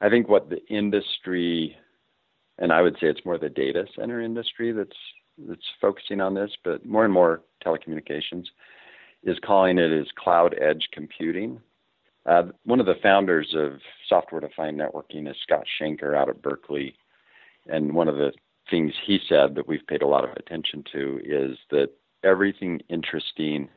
I 0.00 0.08
think 0.08 0.28
what 0.28 0.50
the 0.50 0.66
industry 0.66 1.76
and 2.58 2.72
I 2.72 2.82
would 2.82 2.94
say 2.94 3.06
it's 3.06 3.24
more 3.24 3.38
the 3.38 3.48
data 3.48 3.84
center 3.96 4.20
industry 4.20 4.72
that's 4.72 4.98
that's 5.46 5.68
focusing 5.80 6.20
on 6.20 6.34
this, 6.34 6.50
but 6.64 6.84
more 6.84 7.04
and 7.04 7.14
more 7.14 7.42
telecommunications 7.64 8.46
is 9.22 9.38
calling 9.46 9.78
it 9.78 9.92
is 9.92 10.08
cloud 10.18 10.56
edge 10.60 10.88
computing. 10.92 11.60
Uh, 12.24 12.44
one 12.64 12.80
of 12.80 12.86
the 12.86 12.94
founders 13.02 13.54
of 13.56 13.80
software 14.08 14.40
defined 14.40 14.78
networking 14.78 15.28
is 15.28 15.36
Scott 15.42 15.64
Shenker 15.80 16.16
out 16.16 16.28
of 16.28 16.42
Berkeley, 16.42 16.94
and 17.66 17.94
one 17.94 18.08
of 18.08 18.16
the 18.16 18.32
things 18.70 18.92
he 19.04 19.18
said 19.28 19.54
that 19.56 19.66
we've 19.66 19.86
paid 19.86 20.02
a 20.02 20.06
lot 20.06 20.24
of 20.24 20.30
attention 20.36 20.84
to 20.92 21.20
is 21.24 21.58
that 21.70 21.88
everything 22.22 22.80
interesting 22.88 23.68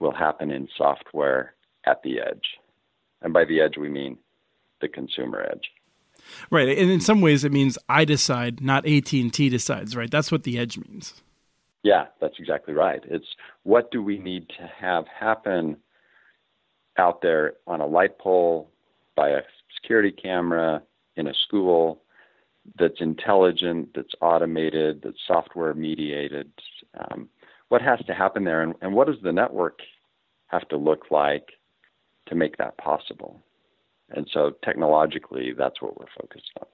will 0.00 0.12
happen 0.12 0.50
in 0.50 0.68
software 0.76 1.54
at 1.86 2.02
the 2.02 2.20
edge. 2.20 2.58
And 3.22 3.32
by 3.32 3.44
the 3.44 3.60
edge, 3.60 3.76
we 3.78 3.88
mean 3.88 4.18
the 4.80 4.88
consumer 4.88 5.46
edge. 5.50 5.70
Right, 6.50 6.76
and 6.76 6.90
in 6.90 7.00
some 7.00 7.20
ways, 7.20 7.44
it 7.44 7.52
means 7.52 7.78
I 7.88 8.04
decide, 8.04 8.60
not 8.60 8.86
AT 8.86 9.12
and 9.12 9.32
T 9.32 9.48
decides. 9.48 9.96
Right, 9.96 10.10
that's 10.10 10.32
what 10.32 10.42
the 10.42 10.58
edge 10.58 10.78
means. 10.78 11.22
Yeah, 11.82 12.06
that's 12.20 12.38
exactly 12.38 12.72
right. 12.72 13.02
It's 13.04 13.36
what 13.62 13.90
do 13.90 14.02
we 14.02 14.18
need 14.18 14.48
to 14.50 14.70
have 14.78 15.04
happen 15.06 15.76
out 16.98 17.22
there 17.22 17.54
on 17.66 17.80
a 17.80 17.86
light 17.86 18.18
pole, 18.18 18.70
by 19.16 19.30
a 19.30 19.42
security 19.80 20.10
camera, 20.10 20.82
in 21.16 21.28
a 21.28 21.34
school, 21.46 22.02
that's 22.78 23.00
intelligent, 23.00 23.88
that's 23.94 24.14
automated, 24.20 25.00
that's 25.02 25.18
software 25.26 25.74
mediated. 25.74 26.50
Um, 26.98 27.28
what 27.68 27.82
has 27.82 28.00
to 28.06 28.14
happen 28.14 28.44
there, 28.44 28.62
and, 28.62 28.74
and 28.80 28.94
what 28.94 29.06
does 29.06 29.20
the 29.22 29.32
network 29.32 29.80
have 30.46 30.68
to 30.68 30.76
look 30.76 31.10
like 31.10 31.50
to 32.26 32.34
make 32.34 32.56
that 32.56 32.76
possible. 32.78 33.42
And 34.10 34.28
so 34.32 34.52
technologically, 34.64 35.52
that's 35.56 35.80
what 35.82 35.98
we're 35.98 36.06
focused 36.20 36.50
on. 36.60 36.66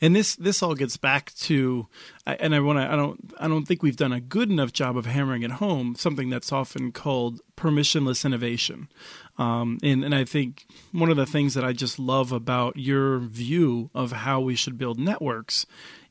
And 0.00 0.14
this 0.14 0.36
this 0.36 0.62
all 0.62 0.74
gets 0.74 0.96
back 0.96 1.32
to, 1.34 1.86
and 2.26 2.54
I 2.54 2.60
want 2.60 2.78
to 2.78 2.90
I 2.90 2.96
don't 2.96 3.32
I 3.38 3.48
don't 3.48 3.66
think 3.66 3.82
we've 3.82 3.96
done 3.96 4.12
a 4.12 4.20
good 4.20 4.50
enough 4.50 4.72
job 4.72 4.96
of 4.96 5.06
hammering 5.06 5.42
it 5.42 5.52
home 5.52 5.94
something 5.94 6.30
that's 6.30 6.52
often 6.52 6.92
called 6.92 7.40
permissionless 7.56 8.24
innovation. 8.24 8.88
Um, 9.38 9.78
and 9.82 10.04
and 10.04 10.14
I 10.14 10.24
think 10.24 10.66
one 10.92 11.10
of 11.10 11.16
the 11.16 11.26
things 11.26 11.54
that 11.54 11.64
I 11.64 11.72
just 11.72 11.98
love 11.98 12.32
about 12.32 12.76
your 12.76 13.18
view 13.18 13.90
of 13.94 14.12
how 14.12 14.40
we 14.40 14.54
should 14.54 14.78
build 14.78 14.98
networks 14.98 15.66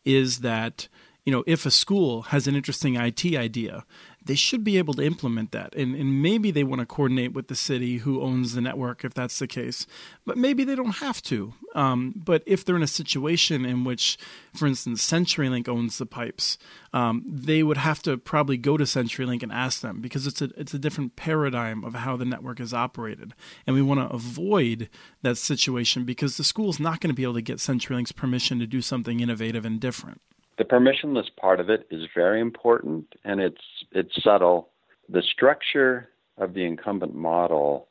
is 0.05 0.39
that 0.39 0.87
you 1.25 1.31
know 1.31 1.43
if 1.45 1.65
a 1.65 1.71
school 1.71 2.23
has 2.23 2.47
an 2.47 2.55
interesting 2.55 2.95
IT 2.95 3.25
idea 3.25 3.85
they 4.25 4.35
should 4.35 4.63
be 4.63 4.77
able 4.77 4.93
to 4.93 5.03
implement 5.03 5.51
that. 5.51 5.73
And, 5.75 5.95
and 5.95 6.21
maybe 6.21 6.51
they 6.51 6.63
want 6.63 6.81
to 6.81 6.85
coordinate 6.85 7.33
with 7.33 7.47
the 7.47 7.55
city 7.55 7.99
who 7.99 8.21
owns 8.21 8.53
the 8.53 8.61
network 8.61 9.03
if 9.03 9.13
that's 9.13 9.39
the 9.39 9.47
case. 9.47 9.87
But 10.25 10.37
maybe 10.37 10.63
they 10.63 10.75
don't 10.75 10.97
have 10.97 11.21
to. 11.23 11.53
Um, 11.73 12.13
but 12.15 12.43
if 12.45 12.65
they're 12.65 12.75
in 12.75 12.83
a 12.83 12.87
situation 12.87 13.65
in 13.65 13.83
which, 13.83 14.17
for 14.53 14.67
instance, 14.67 15.09
CenturyLink 15.09 15.67
owns 15.67 15.97
the 15.97 16.05
pipes, 16.05 16.57
um, 16.93 17.23
they 17.25 17.63
would 17.63 17.77
have 17.77 18.01
to 18.03 18.17
probably 18.17 18.57
go 18.57 18.77
to 18.77 18.83
CenturyLink 18.83 19.41
and 19.41 19.51
ask 19.51 19.81
them 19.81 20.01
because 20.01 20.27
it's 20.27 20.41
a, 20.41 20.49
it's 20.57 20.73
a 20.73 20.79
different 20.79 21.15
paradigm 21.15 21.83
of 21.83 21.95
how 21.95 22.17
the 22.17 22.25
network 22.25 22.59
is 22.59 22.73
operated. 22.73 23.33
And 23.65 23.75
we 23.75 23.81
want 23.81 23.99
to 24.01 24.13
avoid 24.13 24.89
that 25.21 25.37
situation 25.37 26.03
because 26.03 26.37
the 26.37 26.43
school's 26.43 26.79
not 26.79 26.99
going 26.99 27.09
to 27.09 27.15
be 27.15 27.23
able 27.23 27.35
to 27.35 27.41
get 27.41 27.57
CenturyLink's 27.57 28.11
permission 28.11 28.59
to 28.59 28.67
do 28.67 28.81
something 28.81 29.19
innovative 29.19 29.65
and 29.65 29.79
different 29.79 30.21
the 30.59 30.65
permissionless 30.65 31.35
part 31.39 31.59
of 31.59 31.69
it 31.69 31.87
is 31.89 32.03
very 32.13 32.39
important 32.39 33.05
and 33.23 33.39
it's 33.41 33.63
it's 33.91 34.23
subtle. 34.23 34.69
The 35.07 35.23
structure 35.23 36.09
of 36.37 36.53
the 36.53 36.65
incumbent 36.65 37.15
model 37.15 37.87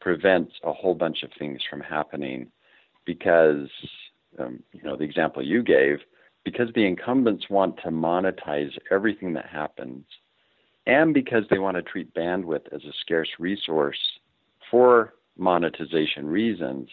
prevents 0.00 0.54
a 0.64 0.72
whole 0.72 0.94
bunch 0.94 1.22
of 1.22 1.30
things 1.38 1.60
from 1.68 1.80
happening 1.80 2.50
because 3.04 3.68
um, 4.38 4.60
you 4.72 4.82
know 4.82 4.96
the 4.96 5.04
example 5.04 5.44
you 5.44 5.62
gave 5.62 5.98
because 6.44 6.68
the 6.74 6.86
incumbents 6.86 7.50
want 7.50 7.76
to 7.84 7.90
monetize 7.90 8.72
everything 8.90 9.34
that 9.34 9.46
happens 9.46 10.04
and 10.86 11.12
because 11.12 11.44
they 11.50 11.58
want 11.58 11.76
to 11.76 11.82
treat 11.82 12.14
bandwidth 12.14 12.72
as 12.72 12.82
a 12.84 12.92
scarce 13.02 13.28
resource 13.38 13.98
for 14.70 15.12
monetization 15.36 16.26
reasons 16.26 16.88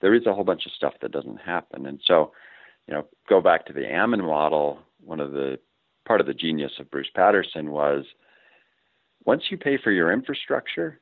there 0.00 0.14
is 0.14 0.26
a 0.26 0.34
whole 0.34 0.44
bunch 0.44 0.66
of 0.66 0.72
stuff 0.72 0.94
that 1.02 1.12
doesn't 1.12 1.38
happen. 1.38 1.86
And 1.86 2.00
so, 2.04 2.32
you 2.86 2.94
know, 2.94 3.06
go 3.28 3.40
back 3.40 3.66
to 3.66 3.72
the 3.72 3.86
Ammon 3.86 4.22
model. 4.24 4.78
One 5.04 5.20
of 5.20 5.32
the 5.32 5.58
part 6.06 6.20
of 6.20 6.26
the 6.26 6.34
genius 6.34 6.72
of 6.78 6.90
Bruce 6.90 7.10
Patterson 7.14 7.70
was 7.70 8.04
once 9.24 9.44
you 9.50 9.58
pay 9.58 9.76
for 9.76 9.90
your 9.90 10.12
infrastructure, 10.12 11.00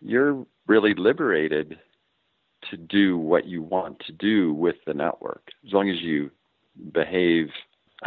you're 0.00 0.46
really 0.66 0.94
liberated 0.94 1.78
to 2.70 2.76
do 2.76 3.18
what 3.18 3.46
you 3.46 3.62
want 3.62 3.98
to 4.06 4.12
do 4.12 4.52
with 4.52 4.76
the 4.86 4.94
network. 4.94 5.48
As 5.66 5.72
long 5.72 5.90
as 5.90 6.00
you 6.00 6.30
behave 6.92 7.48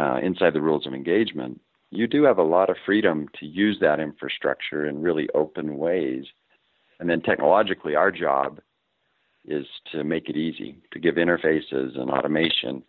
uh, 0.00 0.18
inside 0.22 0.54
the 0.54 0.62
rules 0.62 0.86
of 0.86 0.94
engagement, 0.94 1.60
you 1.90 2.06
do 2.06 2.24
have 2.24 2.38
a 2.38 2.42
lot 2.42 2.70
of 2.70 2.76
freedom 2.86 3.28
to 3.38 3.46
use 3.46 3.78
that 3.80 4.00
infrastructure 4.00 4.86
in 4.86 5.02
really 5.02 5.28
open 5.34 5.76
ways. 5.76 6.24
And 6.98 7.08
then 7.08 7.20
technologically, 7.20 7.94
our 7.94 8.10
job 8.10 8.60
is 9.46 9.66
to 9.92 10.04
make 10.04 10.28
it 10.28 10.36
easy, 10.36 10.78
to 10.92 10.98
give 10.98 11.16
interfaces 11.16 11.98
and 11.98 12.10
automation 12.10 12.82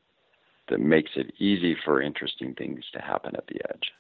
that 0.70 0.80
makes 0.80 1.12
it 1.16 1.34
easy 1.40 1.76
for 1.84 2.02
interesting 2.02 2.54
things 2.56 2.84
to 2.94 3.00
happen 3.00 3.36
at 3.36 3.48
the 3.48 3.60
edge. 3.70 3.92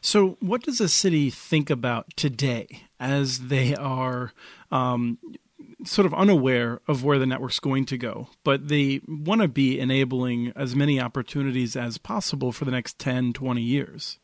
So, 0.00 0.36
what 0.40 0.62
does 0.62 0.80
a 0.80 0.88
city 0.88 1.30
think 1.30 1.70
about 1.70 2.16
today 2.16 2.82
as 2.98 3.48
they 3.48 3.74
are 3.74 4.32
um, 4.70 5.18
sort 5.84 6.06
of 6.06 6.14
unaware 6.14 6.80
of 6.86 7.04
where 7.04 7.18
the 7.18 7.26
network's 7.26 7.60
going 7.60 7.86
to 7.86 7.98
go, 7.98 8.28
but 8.44 8.68
they 8.68 9.00
want 9.08 9.40
to 9.40 9.48
be 9.48 9.78
enabling 9.78 10.52
as 10.56 10.76
many 10.76 11.00
opportunities 11.00 11.76
as 11.76 11.98
possible 11.98 12.52
for 12.52 12.64
the 12.64 12.70
next 12.70 12.98
10, 12.98 13.32
20 13.32 13.60
years? 13.60 14.18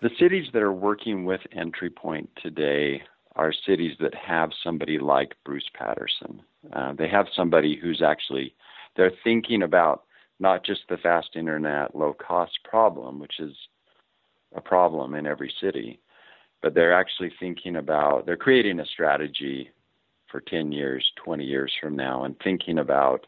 The 0.00 0.10
cities 0.18 0.46
that 0.52 0.62
are 0.62 0.72
working 0.72 1.24
with 1.24 1.40
Entry 1.52 1.90
Point 1.90 2.30
today 2.42 3.02
are 3.36 3.52
cities 3.52 3.96
that 4.00 4.14
have 4.14 4.50
somebody 4.62 4.98
like 4.98 5.34
Bruce 5.44 5.68
Patterson. 5.74 6.42
Uh, 6.72 6.92
they 6.92 7.08
have 7.08 7.26
somebody 7.34 7.76
who's 7.80 8.02
actually 8.02 8.54
they're 8.96 9.12
thinking 9.22 9.62
about 9.62 10.04
not 10.40 10.64
just 10.64 10.82
the 10.88 10.96
fast 10.98 11.30
internet, 11.34 11.94
low 11.94 12.14
cost 12.14 12.58
problem, 12.64 13.18
which 13.18 13.40
is 13.40 13.54
a 14.54 14.60
problem 14.60 15.14
in 15.14 15.26
every 15.26 15.52
city, 15.60 16.00
but 16.62 16.74
they're 16.74 16.94
actually 16.94 17.32
thinking 17.38 17.76
about 17.76 18.26
they're 18.26 18.36
creating 18.36 18.80
a 18.80 18.86
strategy 18.86 19.70
for 20.30 20.40
10 20.40 20.72
years, 20.72 21.04
20 21.24 21.44
years 21.44 21.72
from 21.80 21.96
now, 21.96 22.24
and 22.24 22.36
thinking 22.42 22.78
about 22.78 23.26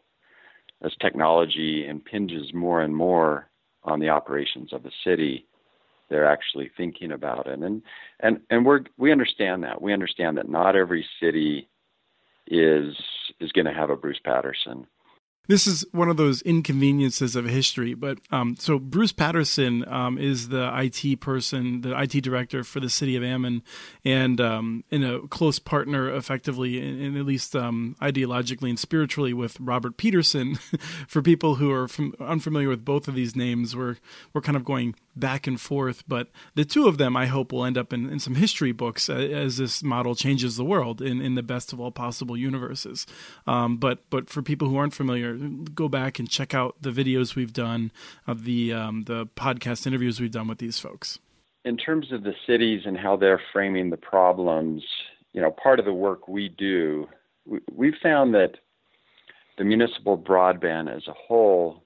as 0.83 0.93
technology 1.01 1.87
impinges 1.87 2.53
more 2.55 2.83
and 2.83 2.95
more 2.95 3.49
on 3.85 4.01
the 4.01 4.09
operations 4.09 4.73
of 4.73 4.83
the 4.83 4.93
city 5.05 5.47
they're 6.11 6.27
actually 6.27 6.71
thinking 6.77 7.13
about 7.13 7.47
it. 7.47 7.59
And 7.61 7.83
and 8.19 8.41
and 8.51 8.67
we're 8.67 8.81
we 8.99 9.13
understand 9.13 9.63
that. 9.63 9.81
We 9.81 9.95
understand 9.95 10.37
that 10.37 10.51
not 10.51 10.77
every 10.77 11.07
city 11.21 11.69
is 12.49 12.95
is 13.39 13.53
going 13.53 13.67
to 13.67 13.73
have 13.73 13.91
a 13.91 13.97
Bruce 13.97 14.21
Patterson 14.23 14.87
this 15.49 15.67
is 15.67 15.85
one 15.91 16.09
of 16.09 16.17
those 16.17 16.43
inconveniences 16.43 17.35
of 17.35 17.45
history. 17.45 17.95
But 17.95 18.19
um, 18.31 18.57
so 18.57 18.79
Bruce 18.79 19.13
Patterson 19.13 19.85
um, 19.89 20.17
is 20.17 20.49
the 20.49 20.71
IT 20.73 21.21
person, 21.21 21.81
the 21.81 21.99
IT 22.01 22.23
director 22.23 22.63
for 22.63 22.79
the 22.79 22.89
city 22.89 23.17
of 23.17 23.25
Ammon, 23.25 23.63
and 24.05 24.41
um, 24.41 24.85
in 24.91 25.03
a 25.03 25.27
close 25.27 25.59
partner, 25.59 26.09
effectively, 26.15 26.79
and 26.79 27.17
at 27.17 27.25
least 27.25 27.57
um, 27.57 27.97
ideologically 28.01 28.69
and 28.69 28.79
spiritually, 28.79 29.33
with 29.33 29.59
Robert 29.59 29.97
Peterson. 29.97 30.55
for 31.09 31.21
people 31.21 31.57
who 31.57 31.73
are 31.73 31.89
from, 31.89 32.15
unfamiliar 32.21 32.69
with 32.69 32.85
both 32.85 33.09
of 33.09 33.15
these 33.15 33.35
names, 33.35 33.75
we're 33.75 33.97
we're 34.33 34.41
kind 34.41 34.57
of 34.57 34.65
going 34.65 34.95
back 35.21 35.47
and 35.47 35.61
forth. 35.61 36.03
But 36.09 36.29
the 36.55 36.65
two 36.65 36.89
of 36.89 36.99
them, 36.99 37.17
I 37.17 37.27
hope, 37.27 37.53
will 37.53 37.65
end 37.65 37.79
up 37.79 37.93
in, 37.93 38.11
in 38.11 38.19
some 38.19 38.35
history 38.35 38.73
books 38.73 39.09
uh, 39.09 39.15
as 39.15 39.59
this 39.59 39.83
model 39.83 40.15
changes 40.15 40.57
the 40.57 40.65
world 40.65 41.01
in, 41.01 41.21
in 41.21 41.35
the 41.35 41.43
best 41.43 41.73
of 41.73 41.81
all 41.81 41.91
possible 41.93 42.37
universes. 42.37 43.07
Um, 43.47 43.77
but 43.77 44.09
but 44.11 44.29
for 44.29 44.43
people 44.43 44.69
who 44.69 44.77
aren't 44.77 44.95
familiar, 44.95 45.35
go 45.37 45.89
back 45.89 46.19
and 46.19 46.29
check 46.29 46.55
out 46.55 46.77
the 46.81 46.91
videos 46.91 47.37
we've 47.37 47.53
done 47.53 47.93
of 48.27 48.45
the 48.45 48.73
um, 48.73 49.05
the 49.05 49.27
podcast 49.27 49.87
interviews 49.87 50.21
we've 50.21 50.33
done 50.33 50.49
with 50.49 50.59
these 50.59 50.79
folks. 50.79 51.19
In 51.65 51.77
terms 51.77 52.11
of 52.11 52.23
the 52.23 52.35
cities 52.47 52.83
and 52.87 52.97
how 52.97 53.17
they're 53.17 53.41
framing 53.53 53.91
the 53.91 53.99
problems, 53.99 54.83
you 55.35 55.43
know, 55.43 55.51
part 55.51 55.79
of 55.79 55.85
the 55.85 55.93
work 55.93 56.27
we 56.27 56.49
do, 56.49 57.07
we, 57.45 57.59
we've 57.71 57.99
found 58.03 58.35
that 58.35 58.53
the 59.59 59.65
municipal 59.65 60.17
broadband 60.17 60.95
as 60.95 61.07
a 61.07 61.13
whole 61.13 61.85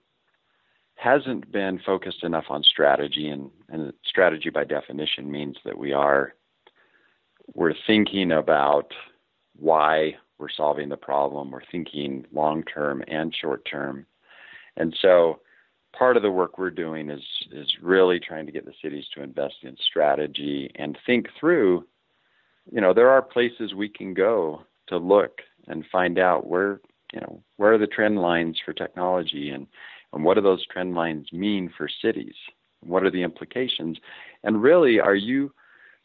hasn't 1.05 1.53
been 1.53 1.79
focused 1.85 2.25
enough 2.25 2.47
on 2.49 2.62
strategy 2.62 3.29
and, 3.29 3.51
and 3.69 3.93
strategy 4.07 4.49
by 4.49 4.64
definition 4.64 5.31
means 5.31 5.57
that 5.64 5.77
we 5.77 5.93
are 5.93 6.33
we're 7.55 7.75
thinking 7.87 8.33
about 8.33 8.90
why 9.59 10.14
we're 10.38 10.49
solving 10.49 10.88
the 10.88 10.97
problem. 10.97 11.51
We're 11.51 11.61
thinking 11.71 12.25
long 12.33 12.62
term 12.64 13.05
and 13.07 13.35
short 13.38 13.69
term 13.71 14.07
and 14.79 14.97
so 15.03 15.40
part 15.97 16.17
of 16.17 16.23
the 16.23 16.31
work 16.31 16.57
we're 16.57 16.71
doing 16.71 17.11
is 17.11 17.23
is 17.53 17.71
really 17.83 18.19
trying 18.19 18.47
to 18.47 18.53
get 18.53 18.64
the 18.64 18.73
cities 18.83 19.05
to 19.14 19.23
invest 19.23 19.57
in 19.62 19.77
strategy 19.77 20.71
and 20.77 20.99
think 21.05 21.27
through 21.38 21.85
you 22.73 22.81
know 22.81 22.95
there 22.95 23.11
are 23.11 23.21
places 23.21 23.75
we 23.75 23.90
can 23.90 24.14
go 24.14 24.62
to 24.87 24.97
look 24.97 25.43
and 25.69 25.85
find 25.93 26.19
out 26.19 26.47
where 26.47 26.81
you 27.12 27.21
know 27.21 27.43
where 27.59 27.75
are 27.75 27.79
the 27.79 27.87
trend 27.87 28.19
lines 28.19 28.59
for 28.64 28.73
technology 28.73 29.51
and 29.51 29.67
and 30.14 30.24
what 30.24 30.35
do 30.35 30.40
those 30.40 30.66
trend 30.66 30.94
lines 30.94 31.33
mean 31.33 31.72
for 31.77 31.88
cities? 31.88 32.35
What 32.81 33.03
are 33.03 33.11
the 33.11 33.22
implications? 33.22 33.98
And 34.44 34.62
really, 34.62 35.00
are 35.00 35.14
you, 35.14 35.53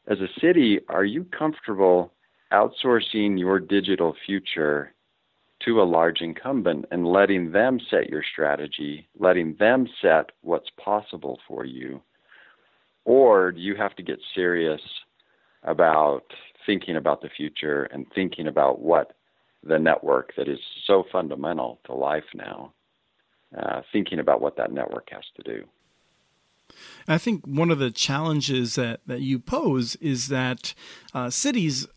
as 0.07 0.19
a 0.19 0.39
city, 0.39 0.79
are 0.89 1.05
you 1.05 1.25
comfortable 1.25 2.13
outsourcing 2.51 3.37
your 3.37 3.59
digital 3.59 4.15
future 4.25 4.93
to 5.65 5.81
a 5.81 5.83
large 5.83 6.21
incumbent 6.21 6.85
and 6.89 7.05
letting 7.05 7.51
them 7.51 7.79
set 7.89 8.09
your 8.09 8.23
strategy, 8.23 9.07
letting 9.19 9.55
them 9.59 9.87
set 10.01 10.31
what's 10.41 10.69
possible 10.83 11.39
for 11.47 11.65
you? 11.65 12.01
Or 13.05 13.51
do 13.51 13.59
you 13.59 13.75
have 13.75 13.95
to 13.95 14.03
get 14.03 14.19
serious 14.33 14.81
about 15.63 16.23
thinking 16.65 16.95
about 16.95 17.21
the 17.21 17.29
future 17.29 17.83
and 17.85 18.05
thinking 18.15 18.47
about 18.47 18.79
what 18.81 19.13
the 19.63 19.77
network 19.77 20.33
that 20.37 20.47
is 20.47 20.59
so 20.87 21.03
fundamental 21.11 21.79
to 21.85 21.93
life 21.93 22.23
now 22.33 22.73
uh, 23.57 23.81
thinking 23.91 24.19
about 24.19 24.41
what 24.41 24.57
that 24.57 24.71
network 24.71 25.09
has 25.11 25.23
to 25.35 25.43
do. 25.43 25.65
I 27.07 27.17
think 27.17 27.45
one 27.45 27.71
of 27.71 27.79
the 27.79 27.91
challenges 27.91 28.75
that, 28.75 29.01
that 29.07 29.21
you 29.21 29.39
pose 29.39 29.95
is 29.95 30.27
that 30.27 30.73
uh, 31.13 31.29
cities 31.29 31.87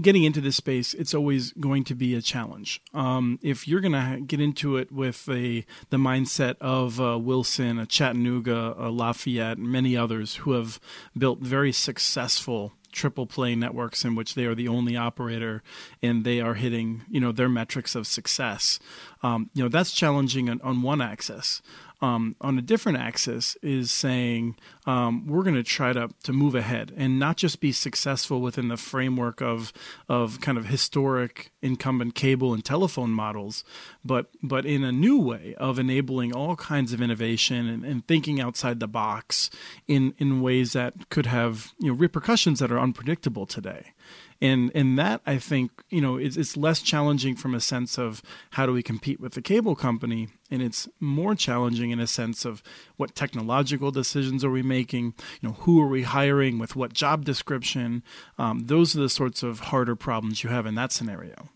getting 0.00 0.24
into 0.24 0.40
this 0.40 0.56
space, 0.56 0.94
it's 0.94 1.14
always 1.14 1.52
going 1.52 1.84
to 1.84 1.94
be 1.94 2.14
a 2.14 2.22
challenge. 2.22 2.80
Um, 2.94 3.38
if 3.42 3.68
you're 3.68 3.80
going 3.80 3.92
to 3.92 4.20
get 4.20 4.40
into 4.40 4.76
it 4.76 4.90
with 4.90 5.28
a 5.28 5.64
the 5.90 5.96
mindset 5.96 6.56
of 6.60 7.00
uh, 7.00 7.18
Wilson, 7.18 7.78
a 7.78 7.86
Chattanooga, 7.86 8.74
a 8.78 8.90
Lafayette, 8.90 9.58
and 9.58 9.68
many 9.68 9.96
others 9.96 10.36
who 10.36 10.52
have 10.52 10.80
built 11.16 11.40
very 11.40 11.72
successful 11.72 12.72
triple 12.92 13.26
play 13.26 13.54
networks 13.54 14.04
in 14.04 14.14
which 14.14 14.34
they 14.34 14.44
are 14.44 14.54
the 14.54 14.68
only 14.68 14.96
operator 14.96 15.62
and 16.02 16.24
they 16.24 16.40
are 16.40 16.54
hitting 16.54 17.02
you 17.10 17.20
know 17.20 17.32
their 17.32 17.48
metrics 17.48 17.94
of 17.94 18.06
success. 18.06 18.78
Um, 19.22 19.50
you 19.54 19.62
know 19.62 19.68
that's 19.68 19.92
challenging 19.92 20.48
on, 20.48 20.60
on 20.62 20.82
one 20.82 21.00
axis 21.00 21.62
um, 22.00 22.36
on 22.40 22.58
a 22.58 22.62
different 22.62 22.98
axis 22.98 23.56
is 23.62 23.90
saying 23.90 24.56
um, 24.86 25.26
we're 25.26 25.42
going 25.42 25.56
to 25.56 25.62
try 25.62 25.92
to 25.92 26.08
to 26.22 26.32
move 26.32 26.54
ahead 26.54 26.92
and 26.96 27.18
not 27.18 27.36
just 27.36 27.60
be 27.60 27.72
successful 27.72 28.40
within 28.40 28.68
the 28.68 28.76
framework 28.76 29.40
of 29.40 29.72
of 30.08 30.40
kind 30.40 30.58
of 30.58 30.66
historic 30.66 31.52
incumbent 31.60 32.14
cable 32.14 32.54
and 32.54 32.64
telephone 32.64 33.10
models, 33.10 33.64
but 34.04 34.28
but 34.42 34.64
in 34.64 34.84
a 34.84 34.92
new 34.92 35.18
way 35.18 35.54
of 35.58 35.78
enabling 35.78 36.32
all 36.32 36.54
kinds 36.56 36.92
of 36.92 37.02
innovation 37.02 37.66
and, 37.66 37.84
and 37.84 38.06
thinking 38.06 38.40
outside 38.40 38.78
the 38.78 38.88
box 38.88 39.50
in 39.86 40.14
in 40.18 40.40
ways 40.40 40.72
that 40.72 41.08
could 41.08 41.26
have 41.26 41.72
you 41.78 41.88
know 41.88 41.98
repercussions 41.98 42.60
that 42.60 42.70
are 42.70 42.78
unpredictable 42.78 43.46
today 43.46 43.92
and 44.40 44.70
and 44.74 44.98
that 44.98 45.20
I 45.26 45.38
think 45.38 45.70
you 45.90 46.00
know 46.00 46.16
it's, 46.16 46.36
it's 46.36 46.56
less 46.56 46.80
challenging 46.80 47.34
from 47.34 47.54
a 47.54 47.60
sense 47.60 47.98
of 47.98 48.22
how 48.50 48.66
do 48.66 48.72
we 48.72 48.82
compete 48.82 49.20
with 49.20 49.32
the 49.32 49.42
cable 49.42 49.74
company, 49.74 50.28
and 50.50 50.62
it's 50.62 50.88
more 51.00 51.34
challenging 51.34 51.90
in 51.90 52.00
a 52.00 52.06
sense 52.06 52.44
of 52.44 52.62
what 52.96 53.14
technological 53.14 53.90
decisions 53.90 54.44
are 54.44 54.50
we 54.50 54.62
making, 54.62 55.14
you 55.40 55.48
know, 55.48 55.54
who 55.60 55.82
are 55.82 55.88
we 55.88 56.02
hiring 56.02 56.58
with 56.58 56.76
what 56.76 56.92
job 56.92 57.24
description. 57.24 58.02
Um, 58.38 58.66
those 58.66 58.94
are 58.96 59.00
the 59.00 59.08
sorts 59.08 59.42
of 59.42 59.60
harder 59.60 59.96
problems 59.96 60.44
you 60.44 60.50
have 60.50 60.66
in 60.66 60.74
that 60.76 60.92
scenario. 60.92 61.48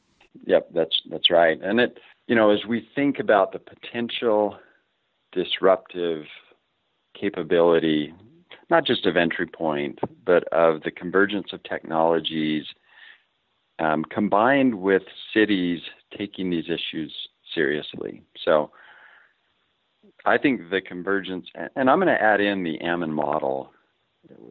Yep, 0.47 0.71
that's 0.75 1.03
that's 1.11 1.31
right, 1.31 1.61
and 1.63 1.81
it 1.81 1.99
you 2.27 2.35
know 2.35 2.51
as 2.51 2.65
we 2.67 2.89
think 2.95 3.19
about 3.19 3.53
the 3.53 3.59
potential 3.59 4.57
disruptive 5.33 6.25
capability 7.19 8.13
not 8.73 8.87
just 8.87 9.07
of 9.07 9.17
entry 9.17 9.47
point, 9.47 10.01
but 10.25 10.45
of 10.53 10.83
the 10.83 10.91
convergence 10.91 11.53
of 11.53 11.63
technologies 11.63 12.65
um, 13.79 14.05
combined 14.05 14.75
with 14.75 15.03
cities 15.33 15.81
taking 16.17 16.51
these 16.51 16.65
issues 16.65 17.13
seriously. 17.55 18.23
So 18.45 18.71
I 20.25 20.39
think 20.39 20.71
the 20.71 20.81
convergence, 20.81 21.47
and 21.77 21.91
I'm 21.91 21.99
going 21.99 22.09
to 22.09 22.23
add 22.23 22.41
in 22.41 22.65
the 22.65 22.81
Ammon 22.81 23.13
model. 23.13 23.73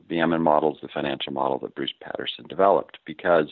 The 0.10 0.20
Ammon 0.20 0.42
model 0.42 0.76
is 0.76 0.82
the 0.82 0.90
financial 0.94 1.34
model 1.34 1.58
that 1.60 1.76
Bruce 1.76 1.94
Patterson 2.02 2.46
developed 2.48 3.00
because 3.06 3.48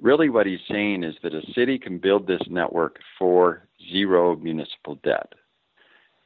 really 0.00 0.28
what 0.28 0.46
he's 0.46 0.58
saying 0.68 1.04
is 1.04 1.14
that 1.22 1.34
a 1.34 1.42
city 1.54 1.78
can 1.78 1.98
build 1.98 2.26
this 2.26 2.42
network 2.48 2.98
for 3.18 3.66
zero 3.90 4.36
municipal 4.36 4.96
debt. 5.04 5.32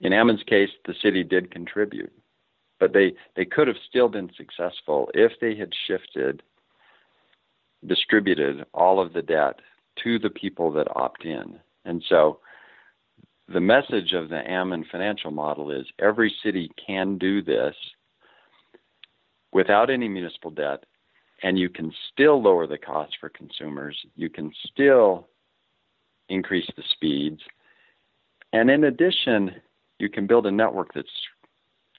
In 0.01 0.13
Ammon's 0.13 0.43
case, 0.43 0.71
the 0.87 0.95
city 1.01 1.23
did 1.23 1.53
contribute, 1.53 2.13
but 2.83 2.93
they, 2.93 3.15
they 3.37 3.45
could 3.45 3.69
have 3.69 3.77
still 3.89 4.09
been 4.09 4.29
successful 4.37 5.09
if 5.15 5.31
they 5.41 5.55
had 5.55 5.71
shifted, 5.87 6.43
distributed 7.87 8.65
all 8.75 8.99
of 8.99 9.13
the 9.13 9.23
debt 9.23 9.61
to 10.03 10.19
the 10.19 10.31
people 10.31 10.73
that 10.73 10.89
opt 10.97 11.25
in. 11.25 11.61
And 11.85 12.03
so 12.09 12.41
the 13.47 13.61
message 13.61 14.15
of 14.15 14.31
the 14.31 14.51
Ammon 14.51 14.85
financial 14.91 15.31
model 15.31 15.71
is 15.71 15.87
every 16.01 16.35
city 16.43 16.73
can 16.85 17.19
do 17.19 17.41
this 17.41 17.77
without 19.53 19.89
any 19.89 20.09
municipal 20.09 20.51
debt, 20.51 20.83
and 21.45 21.57
you 21.57 21.69
can 21.69 21.93
still 22.13 22.43
lower 22.43 22.67
the 22.67 22.79
cost 22.79 23.13
for 23.21 23.29
consumers. 23.29 23.97
You 24.17 24.29
can 24.29 24.51
still 24.73 25.29
increase 26.29 26.69
the 26.77 26.83
speeds. 26.95 27.43
And 28.53 28.69
in 28.69 28.83
addition, 28.83 29.53
you 30.01 30.09
can 30.09 30.27
build 30.27 30.47
a 30.47 30.51
network 30.51 30.93
that's 30.93 31.07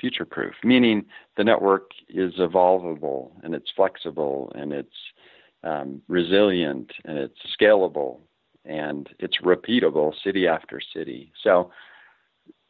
future 0.03 0.25
proof, 0.25 0.53
meaning 0.65 1.05
the 1.37 1.45
network 1.45 1.91
is 2.09 2.33
evolvable 2.33 3.31
and 3.41 3.55
it's 3.55 3.71
flexible 3.73 4.51
and 4.53 4.73
it's 4.73 4.99
um, 5.63 6.01
resilient 6.09 6.91
and 7.05 7.17
it's 7.17 7.39
scalable 7.57 8.19
and 8.65 9.07
it's 9.19 9.37
repeatable 9.41 10.11
city 10.21 10.45
after 10.45 10.81
city. 10.93 11.31
So, 11.41 11.71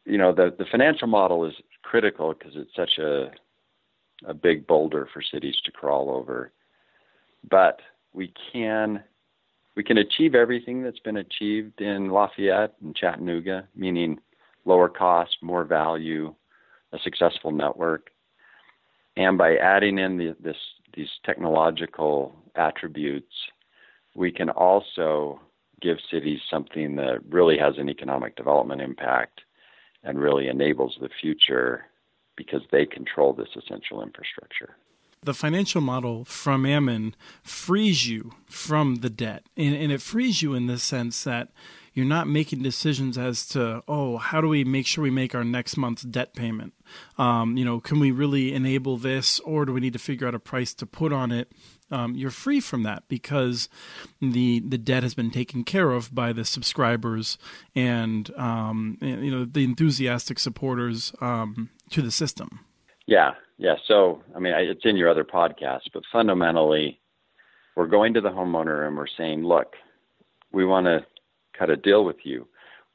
you 0.04 0.16
know, 0.16 0.32
the, 0.32 0.54
the 0.56 0.64
financial 0.70 1.08
model 1.08 1.44
is 1.44 1.54
critical 1.82 2.34
because 2.34 2.52
it's 2.54 2.76
such 2.76 2.98
a 2.98 3.32
a 4.26 4.32
big 4.32 4.64
boulder 4.68 5.08
for 5.12 5.20
cities 5.20 5.56
to 5.64 5.72
crawl 5.72 6.08
over. 6.08 6.52
But 7.50 7.80
we 8.12 8.32
can 8.52 9.02
we 9.74 9.82
can 9.82 9.98
achieve 9.98 10.36
everything 10.36 10.84
that's 10.84 11.00
been 11.00 11.16
achieved 11.16 11.80
in 11.80 12.10
Lafayette 12.10 12.74
and 12.80 12.94
Chattanooga, 12.94 13.66
meaning 13.74 14.20
lower 14.64 14.88
cost, 14.88 15.36
more 15.42 15.64
value, 15.64 16.32
a 16.94 16.98
successful 17.02 17.50
network. 17.50 18.10
And 19.16 19.36
by 19.36 19.56
adding 19.56 19.98
in 19.98 20.16
the, 20.16 20.36
this, 20.40 20.56
these 20.94 21.08
technological 21.24 22.34
attributes, 22.54 23.34
we 24.14 24.30
can 24.30 24.50
also 24.50 25.40
give 25.80 25.98
cities 26.10 26.40
something 26.50 26.96
that 26.96 27.18
really 27.28 27.58
has 27.58 27.74
an 27.78 27.88
economic 27.88 28.36
development 28.36 28.80
impact 28.80 29.40
and 30.02 30.18
really 30.18 30.48
enables 30.48 30.96
the 31.00 31.08
future 31.20 31.86
because 32.36 32.62
they 32.70 32.86
control 32.86 33.32
this 33.32 33.48
essential 33.56 34.02
infrastructure. 34.02 34.76
The 35.22 35.34
financial 35.34 35.80
model 35.80 36.24
from 36.24 36.66
Ammon 36.66 37.14
frees 37.42 38.08
you 38.08 38.32
from 38.46 38.96
the 38.96 39.08
debt, 39.08 39.44
and, 39.56 39.74
and 39.74 39.90
it 39.90 40.02
frees 40.02 40.42
you 40.42 40.54
in 40.54 40.66
the 40.66 40.78
sense 40.78 41.24
that 41.24 41.48
you're 41.94 42.04
not 42.04 42.26
making 42.26 42.62
decisions 42.62 43.16
as 43.16 43.46
to 43.46 43.82
oh 43.88 44.18
how 44.18 44.40
do 44.40 44.48
we 44.48 44.64
make 44.64 44.86
sure 44.86 45.02
we 45.02 45.10
make 45.10 45.34
our 45.34 45.44
next 45.44 45.76
month's 45.76 46.02
debt 46.02 46.34
payment 46.34 46.74
um, 47.18 47.56
you 47.56 47.64
know 47.64 47.80
can 47.80 47.98
we 47.98 48.10
really 48.10 48.52
enable 48.52 48.96
this 48.96 49.40
or 49.40 49.64
do 49.64 49.72
we 49.72 49.80
need 49.80 49.92
to 49.92 49.98
figure 49.98 50.26
out 50.26 50.34
a 50.34 50.38
price 50.38 50.74
to 50.74 50.86
put 50.86 51.12
on 51.12 51.32
it 51.32 51.50
um, 51.90 52.14
you're 52.14 52.30
free 52.30 52.60
from 52.60 52.82
that 52.82 53.04
because 53.08 53.68
the 54.20 54.60
the 54.60 54.78
debt 54.78 55.02
has 55.02 55.14
been 55.14 55.30
taken 55.30 55.64
care 55.64 55.90
of 55.90 56.14
by 56.14 56.32
the 56.32 56.44
subscribers 56.44 57.38
and, 57.74 58.34
um, 58.36 58.98
and 59.00 59.24
you 59.24 59.30
know 59.30 59.44
the 59.44 59.64
enthusiastic 59.64 60.38
supporters 60.38 61.12
um, 61.20 61.70
to 61.90 62.02
the 62.02 62.10
system. 62.10 62.60
Yeah, 63.06 63.34
yeah. 63.58 63.76
So 63.86 64.22
I 64.34 64.38
mean, 64.38 64.54
it's 64.56 64.84
in 64.84 64.96
your 64.96 65.10
other 65.10 65.24
podcast, 65.24 65.82
but 65.92 66.02
fundamentally, 66.10 67.00
we're 67.76 67.86
going 67.86 68.14
to 68.14 68.20
the 68.20 68.30
homeowner 68.30 68.86
and 68.86 68.96
we're 68.96 69.06
saying, 69.06 69.44
look, 69.44 69.74
we 70.52 70.64
want 70.64 70.86
to 70.86 71.04
cut 71.56 71.70
a 71.70 71.76
deal 71.76 72.04
with 72.04 72.18
you. 72.24 72.46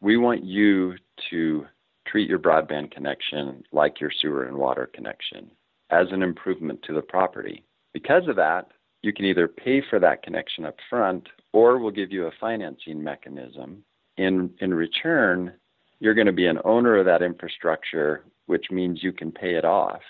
We 0.02 0.17
want 0.17 0.43
you 0.43 0.95
to 1.30 1.65
treat 2.08 2.30
your 2.30 2.39
broadband 2.39 2.91
connection 2.91 3.63
like 3.72 4.00
your 4.00 4.12
sewer 4.22 4.45
and 4.45 4.58
water 4.58 4.89
connection 4.93 5.52
as 5.89 6.08
an 6.12 6.24
improvement 6.24 6.82
to 6.84 6.93
the 6.93 7.02
property. 7.02 7.63
Because 7.93 8.28
of 8.28 8.36
that, 8.38 8.67
you 9.02 9.13
can 9.13 9.26
either 9.26 9.48
pay 9.48 9.82
for 9.89 10.00
that 10.00 10.24
connection 10.24 10.65
up 10.65 10.76
front 10.89 11.28
or 11.54 11.80
we'll 11.80 11.91
give 11.91 12.12
you 12.12 12.28
a 12.28 12.32
financing 12.39 13.04
mechanism. 13.04 13.84
In, 14.17 14.52
in 14.60 14.74
return, 14.74 15.54
you're 16.00 16.13
going 16.13 16.28
to 16.28 16.34
be 16.34 16.48
an 16.48 16.60
owner 16.65 16.98
of 16.98 17.06
that 17.06 17.22
infrastructure, 17.22 18.24
which 18.48 18.67
means 18.72 19.04
you 19.04 19.13
can 19.13 19.32
pay 19.32 19.56
it 19.56 19.65
off. 19.65 20.02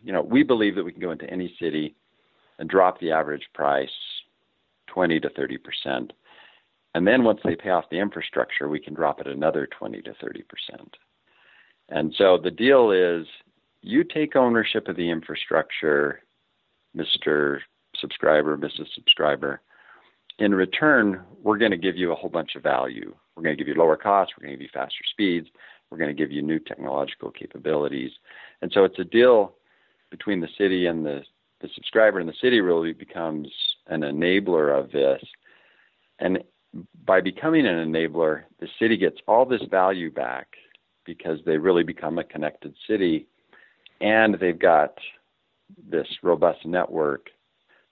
You 0.00 0.12
know, 0.12 0.22
we 0.22 0.42
believe 0.42 0.74
that 0.74 0.84
we 0.84 0.92
can 0.92 1.00
go 1.00 1.12
into 1.12 1.30
any 1.30 1.54
city 1.60 1.94
and 2.58 2.68
drop 2.68 2.98
the 3.00 3.12
average 3.12 3.48
price 3.54 3.90
20 4.88 5.20
to 5.20 5.30
30 5.30 5.58
percent. 5.58 6.12
And 6.94 7.06
then 7.06 7.24
once 7.24 7.40
they 7.42 7.56
pay 7.56 7.70
off 7.70 7.90
the 7.90 7.98
infrastructure, 7.98 8.68
we 8.68 8.80
can 8.80 8.94
drop 8.94 9.20
it 9.20 9.26
another 9.26 9.66
20 9.66 10.02
to 10.02 10.14
30 10.20 10.42
percent. 10.42 10.96
And 11.88 12.14
so 12.16 12.38
the 12.42 12.50
deal 12.50 12.90
is 12.90 13.26
you 13.80 14.04
take 14.04 14.36
ownership 14.36 14.88
of 14.88 14.96
the 14.96 15.10
infrastructure, 15.10 16.22
Mr 16.96 17.60
subscriber, 17.96 18.56
Mrs. 18.56 18.86
subscriber. 18.94 19.60
In 20.38 20.54
return, 20.54 21.22
we're 21.42 21.58
going 21.58 21.70
to 21.70 21.76
give 21.76 21.96
you 21.96 22.12
a 22.12 22.14
whole 22.14 22.30
bunch 22.30 22.54
of 22.56 22.62
value. 22.62 23.14
We're 23.36 23.42
going 23.42 23.56
to 23.56 23.62
give 23.62 23.68
you 23.68 23.78
lower 23.78 23.96
costs. 23.96 24.34
We're 24.36 24.46
going 24.46 24.52
to 24.52 24.56
give 24.56 24.62
you 24.62 24.80
faster 24.80 25.04
speeds. 25.10 25.48
We're 25.90 25.98
going 25.98 26.14
to 26.14 26.20
give 26.20 26.32
you 26.32 26.42
new 26.42 26.58
technological 26.58 27.30
capabilities. 27.30 28.10
And 28.62 28.70
so 28.72 28.84
it's 28.84 28.98
a 28.98 29.04
deal 29.04 29.54
between 30.10 30.40
the 30.40 30.48
city 30.58 30.86
and 30.86 31.04
the, 31.04 31.22
the 31.60 31.68
subscriber, 31.74 32.18
and 32.18 32.28
the 32.28 32.34
city 32.40 32.60
really 32.60 32.92
becomes 32.92 33.48
an 33.88 34.00
enabler 34.00 34.78
of 34.78 34.90
this. 34.90 35.22
And 36.18 36.38
by 37.04 37.20
becoming 37.20 37.66
an 37.66 37.76
enabler, 37.76 38.42
the 38.60 38.68
city 38.78 38.96
gets 38.96 39.16
all 39.26 39.44
this 39.44 39.62
value 39.70 40.10
back 40.10 40.48
because 41.04 41.38
they 41.44 41.58
really 41.58 41.82
become 41.82 42.18
a 42.18 42.24
connected 42.24 42.74
city 42.88 43.26
and 44.00 44.36
they've 44.40 44.58
got 44.58 44.98
this 45.90 46.06
robust 46.22 46.64
network 46.64 47.28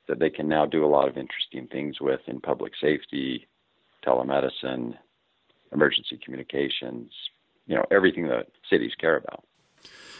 that 0.08 0.18
they 0.18 0.30
can 0.30 0.48
now 0.48 0.66
do 0.66 0.84
a 0.84 0.88
lot 0.88 1.08
of 1.08 1.16
interesting 1.16 1.66
things 1.68 2.00
with 2.00 2.20
in 2.26 2.40
public 2.40 2.72
safety, 2.80 3.46
telemedicine, 4.04 4.94
emergency 5.72 6.18
communications, 6.22 7.12
you 7.66 7.76
know, 7.76 7.84
everything 7.90 8.26
that 8.26 8.48
cities 8.68 8.92
care 9.00 9.16
about. 9.16 9.44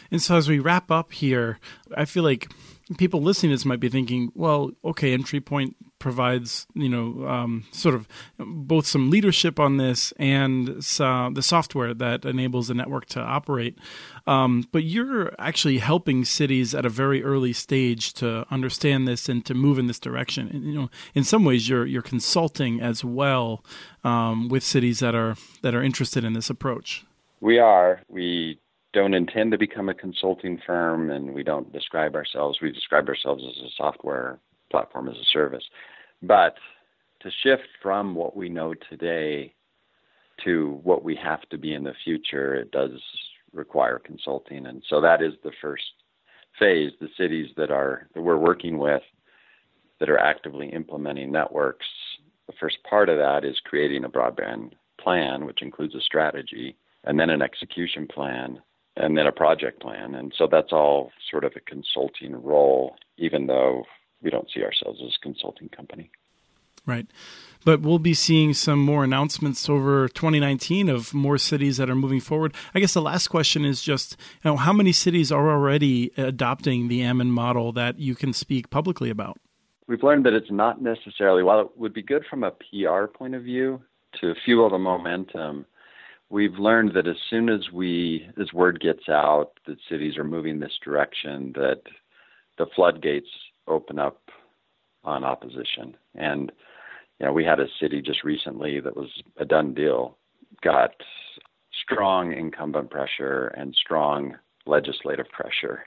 And 0.09 0.21
so 0.21 0.35
as 0.35 0.47
we 0.47 0.59
wrap 0.59 0.91
up 0.91 1.11
here, 1.11 1.59
I 1.95 2.05
feel 2.05 2.23
like 2.23 2.51
people 2.97 3.21
listening 3.21 3.51
to 3.51 3.55
this 3.55 3.65
might 3.65 3.79
be 3.79 3.89
thinking, 3.89 4.31
well, 4.35 4.71
okay, 4.83 5.13
Entry 5.13 5.39
Point 5.39 5.75
provides, 5.99 6.65
you 6.73 6.89
know, 6.89 7.27
um, 7.27 7.63
sort 7.71 7.93
of 7.93 8.07
both 8.37 8.87
some 8.87 9.09
leadership 9.09 9.59
on 9.59 9.77
this 9.77 10.11
and 10.17 10.67
the 10.67 11.41
software 11.41 11.93
that 11.93 12.25
enables 12.25 12.67
the 12.67 12.73
network 12.73 13.05
to 13.05 13.19
operate. 13.19 13.77
Um, 14.25 14.67
but 14.71 14.83
you're 14.83 15.33
actually 15.39 15.77
helping 15.77 16.25
cities 16.25 16.73
at 16.73 16.85
a 16.85 16.89
very 16.89 17.23
early 17.23 17.53
stage 17.53 18.13
to 18.13 18.45
understand 18.51 19.07
this 19.07 19.29
and 19.29 19.45
to 19.45 19.53
move 19.53 19.77
in 19.77 19.87
this 19.87 19.99
direction. 19.99 20.49
And, 20.49 20.63
you 20.63 20.73
know, 20.73 20.89
in 21.13 21.23
some 21.23 21.45
ways, 21.45 21.69
you're 21.69 21.85
you're 21.85 22.01
consulting 22.01 22.81
as 22.81 23.03
well 23.05 23.63
um, 24.03 24.49
with 24.49 24.63
cities 24.63 24.99
that 24.99 25.15
are 25.15 25.35
that 25.61 25.75
are 25.75 25.83
interested 25.83 26.23
in 26.23 26.33
this 26.33 26.49
approach. 26.49 27.05
We 27.39 27.59
are. 27.59 28.01
We 28.07 28.59
don't 28.93 29.13
intend 29.13 29.51
to 29.51 29.57
become 29.57 29.89
a 29.89 29.93
consulting 29.93 30.59
firm 30.65 31.11
and 31.11 31.33
we 31.33 31.43
don't 31.43 31.71
describe 31.71 32.15
ourselves. 32.15 32.59
We 32.61 32.71
describe 32.71 33.07
ourselves 33.07 33.43
as 33.47 33.63
a 33.63 33.69
software 33.77 34.39
platform 34.69 35.07
as 35.07 35.15
a 35.15 35.25
service. 35.31 35.63
But 36.21 36.55
to 37.21 37.31
shift 37.43 37.67
from 37.81 38.15
what 38.15 38.35
we 38.35 38.49
know 38.49 38.73
today 38.89 39.53
to 40.43 40.79
what 40.83 41.03
we 41.03 41.15
have 41.15 41.41
to 41.49 41.57
be 41.57 41.73
in 41.73 41.83
the 41.83 41.93
future 42.03 42.55
it 42.55 42.71
does 42.71 42.91
require 43.53 43.99
consulting. 43.99 44.65
And 44.65 44.83
so 44.89 44.99
that 45.01 45.21
is 45.21 45.33
the 45.43 45.51
first 45.61 45.83
phase 46.59 46.91
the 46.99 47.09
cities 47.17 47.49
that 47.57 47.71
are 47.71 48.07
that 48.13 48.21
we're 48.21 48.37
working 48.37 48.77
with 48.77 49.03
that 49.99 50.09
are 50.09 50.17
actively 50.17 50.67
implementing 50.69 51.31
networks. 51.31 51.85
The 52.47 52.53
first 52.59 52.77
part 52.89 53.07
of 53.07 53.17
that 53.17 53.45
is 53.45 53.55
creating 53.63 54.03
a 54.03 54.09
broadband 54.09 54.71
plan 54.99 55.45
which 55.45 55.61
includes 55.61 55.95
a 55.95 56.01
strategy 56.01 56.75
and 57.05 57.19
then 57.19 57.29
an 57.29 57.41
execution 57.41 58.07
plan 58.07 58.59
and 58.97 59.17
then 59.17 59.27
a 59.27 59.31
project 59.31 59.81
plan. 59.81 60.15
And 60.15 60.33
so 60.37 60.47
that's 60.51 60.71
all 60.71 61.11
sort 61.29 61.43
of 61.43 61.53
a 61.55 61.59
consulting 61.61 62.41
role, 62.41 62.95
even 63.17 63.47
though 63.47 63.85
we 64.21 64.29
don't 64.29 64.49
see 64.53 64.63
ourselves 64.63 64.99
as 65.03 65.15
a 65.15 65.23
consulting 65.23 65.69
company. 65.69 66.11
Right. 66.85 67.07
But 67.63 67.81
we'll 67.81 67.99
be 67.99 68.15
seeing 68.15 68.55
some 68.55 68.79
more 68.79 69.03
announcements 69.03 69.69
over 69.69 70.07
2019 70.07 70.89
of 70.89 71.13
more 71.13 71.37
cities 71.37 71.77
that 71.77 71.91
are 71.91 71.95
moving 71.95 72.19
forward. 72.19 72.55
I 72.73 72.79
guess 72.79 72.95
the 72.95 73.03
last 73.03 73.27
question 73.27 73.65
is 73.65 73.83
just, 73.83 74.17
you 74.43 74.49
know, 74.49 74.57
how 74.57 74.73
many 74.73 74.91
cities 74.91 75.31
are 75.31 75.51
already 75.51 76.11
adopting 76.17 76.87
the 76.87 77.03
Ammon 77.03 77.31
model 77.31 77.71
that 77.73 77.99
you 77.99 78.15
can 78.15 78.33
speak 78.33 78.71
publicly 78.71 79.11
about? 79.11 79.37
We've 79.87 80.01
learned 80.01 80.25
that 80.25 80.33
it's 80.33 80.49
not 80.49 80.81
necessarily, 80.81 81.43
while 81.43 81.59
it 81.59 81.77
would 81.77 81.93
be 81.93 82.01
good 82.01 82.25
from 82.27 82.43
a 82.43 82.51
PR 82.51 83.05
point 83.05 83.35
of 83.35 83.43
view 83.43 83.81
to 84.19 84.33
fuel 84.43 84.69
the 84.69 84.79
momentum, 84.79 85.65
we've 86.31 86.55
learned 86.55 86.93
that 86.95 87.07
as 87.07 87.17
soon 87.29 87.49
as 87.49 87.71
we 87.71 88.27
as 88.39 88.51
word 88.53 88.79
gets 88.79 89.09
out 89.09 89.51
that 89.67 89.77
cities 89.89 90.17
are 90.17 90.23
moving 90.23 90.59
this 90.59 90.77
direction 90.83 91.51
that 91.55 91.81
the 92.57 92.65
floodgates 92.75 93.29
open 93.67 93.99
up 93.99 94.21
on 95.03 95.23
opposition 95.23 95.95
and 96.15 96.51
you 97.21 97.27
know, 97.27 97.33
we 97.33 97.45
had 97.45 97.59
a 97.59 97.67
city 97.79 98.01
just 98.01 98.23
recently 98.23 98.79
that 98.79 98.97
was 98.97 99.09
a 99.37 99.45
done 99.45 99.75
deal, 99.75 100.17
got 100.63 100.89
strong 101.83 102.33
incumbent 102.33 102.89
pressure 102.89 103.49
and 103.49 103.75
strong 103.75 104.35
legislative 104.65 105.29
pressure, 105.29 105.85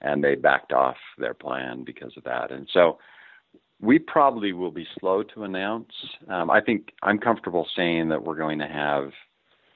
and 0.00 0.24
they 0.24 0.36
backed 0.36 0.72
off 0.72 0.96
their 1.18 1.34
plan 1.34 1.84
because 1.84 2.14
of 2.16 2.24
that. 2.24 2.50
And 2.50 2.66
so 2.72 2.96
we 3.78 3.98
probably 3.98 4.54
will 4.54 4.70
be 4.70 4.86
slow 4.98 5.22
to 5.22 5.44
announce. 5.44 5.92
Um, 6.28 6.50
I 6.50 6.62
think 6.62 6.92
I'm 7.02 7.18
comfortable 7.18 7.66
saying 7.76 8.08
that 8.08 8.24
we're 8.24 8.36
going 8.36 8.58
to 8.60 8.66
have 8.66 9.10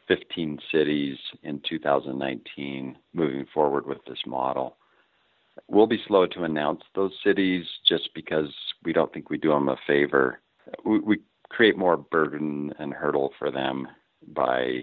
15 0.09 0.59
cities 0.72 1.16
in 1.42 1.61
2019 1.68 2.96
moving 3.12 3.46
forward 3.52 3.86
with 3.86 3.98
this 4.07 4.18
model. 4.26 4.76
We'll 5.68 5.86
be 5.86 6.02
slow 6.07 6.26
to 6.26 6.44
announce 6.44 6.82
those 6.94 7.12
cities 7.24 7.64
just 7.88 8.11
because 8.14 8.52
we 8.84 8.92
don't 8.92 9.12
think 9.12 9.30
we 9.30 9.38
do 9.38 9.50
them 9.50 9.68
a 9.68 9.76
favor. 9.86 10.40
We, 10.84 10.98
we 10.98 11.20
create 11.48 11.78
more 11.78 11.96
burden 11.96 12.72
and 12.78 12.92
hurdle 12.92 13.32
for 13.38 13.50
them 13.50 13.86
by 14.26 14.82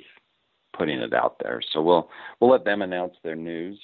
putting 0.77 0.99
it 0.99 1.13
out 1.13 1.37
there. 1.41 1.61
So 1.73 1.81
we'll 1.81 2.09
we'll 2.39 2.51
let 2.51 2.65
them 2.65 2.81
announce 2.81 3.15
their 3.23 3.35
news, 3.35 3.79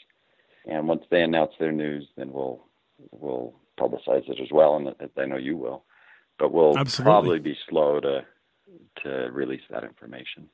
and 0.65 0.87
once 0.87 1.03
they 1.11 1.21
announce 1.21 1.51
their 1.59 1.71
news, 1.71 2.07
then 2.15 2.31
we'll 2.31 2.63
we'll 3.11 3.53
publicize 3.79 4.27
it 4.29 4.39
as 4.41 4.49
well, 4.51 4.77
and 4.77 4.95
I 5.17 5.25
know 5.25 5.37
you 5.37 5.57
will. 5.57 5.83
But 6.39 6.51
we'll 6.51 6.77
Absolutely. 6.77 7.11
probably 7.11 7.39
be 7.39 7.57
slow 7.69 7.99
to 7.99 8.25
to 9.03 9.09
release 9.31 9.61
that 9.69 9.83
information. 9.83 10.49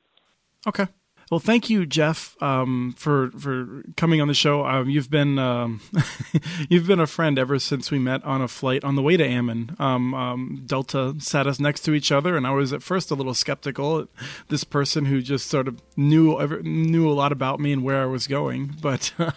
Okay. 0.66 0.86
Well, 1.30 1.40
thank 1.40 1.70
you, 1.70 1.86
Jeff, 1.86 2.40
um, 2.42 2.94
for 2.98 3.30
for 3.32 3.82
coming 3.96 4.20
on 4.20 4.28
the 4.28 4.34
show. 4.34 4.66
Um, 4.66 4.90
you've 4.90 5.10
been 5.10 5.38
um, 5.38 5.80
you've 6.68 6.86
been 6.86 7.00
a 7.00 7.06
friend 7.06 7.38
ever 7.38 7.58
since 7.58 7.90
we 7.90 7.98
met 7.98 8.22
on 8.24 8.42
a 8.42 8.48
flight 8.48 8.84
on 8.84 8.94
the 8.94 9.02
way 9.02 9.16
to 9.16 9.24
Ammon. 9.24 9.74
Um, 9.78 10.14
um, 10.14 10.62
Delta 10.66 11.14
sat 11.18 11.46
us 11.46 11.58
next 11.58 11.80
to 11.82 11.94
each 11.94 12.12
other, 12.12 12.36
and 12.36 12.46
I 12.46 12.50
was 12.50 12.72
at 12.72 12.82
first 12.82 13.10
a 13.10 13.14
little 13.14 13.34
skeptical. 13.34 14.06
This 14.48 14.64
person 14.64 15.06
who 15.06 15.22
just 15.22 15.48
sort 15.48 15.66
of 15.66 15.80
knew 15.96 16.38
knew 16.62 17.10
a 17.10 17.14
lot 17.14 17.32
about 17.32 17.58
me 17.58 17.72
and 17.72 17.82
where 17.82 18.02
I 18.02 18.06
was 18.06 18.26
going, 18.26 18.76
but 18.82 19.12
um, 19.18 19.32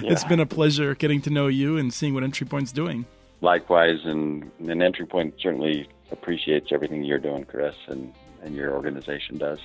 yeah. 0.00 0.12
it's 0.12 0.24
been 0.24 0.40
a 0.40 0.46
pleasure 0.46 0.94
getting 0.94 1.20
to 1.22 1.30
know 1.30 1.48
you 1.48 1.76
and 1.76 1.92
seeing 1.92 2.14
what 2.14 2.22
Entry 2.22 2.46
Point's 2.46 2.72
doing. 2.72 3.04
Likewise, 3.40 3.98
and, 4.04 4.48
and 4.60 4.80
Entry 4.80 5.04
Point 5.04 5.34
certainly 5.40 5.88
appreciates 6.12 6.70
everything 6.70 7.02
you're 7.02 7.18
doing, 7.18 7.44
Chris, 7.44 7.74
and, 7.88 8.14
and 8.42 8.54
your 8.54 8.72
organization 8.72 9.36
does. 9.36 9.58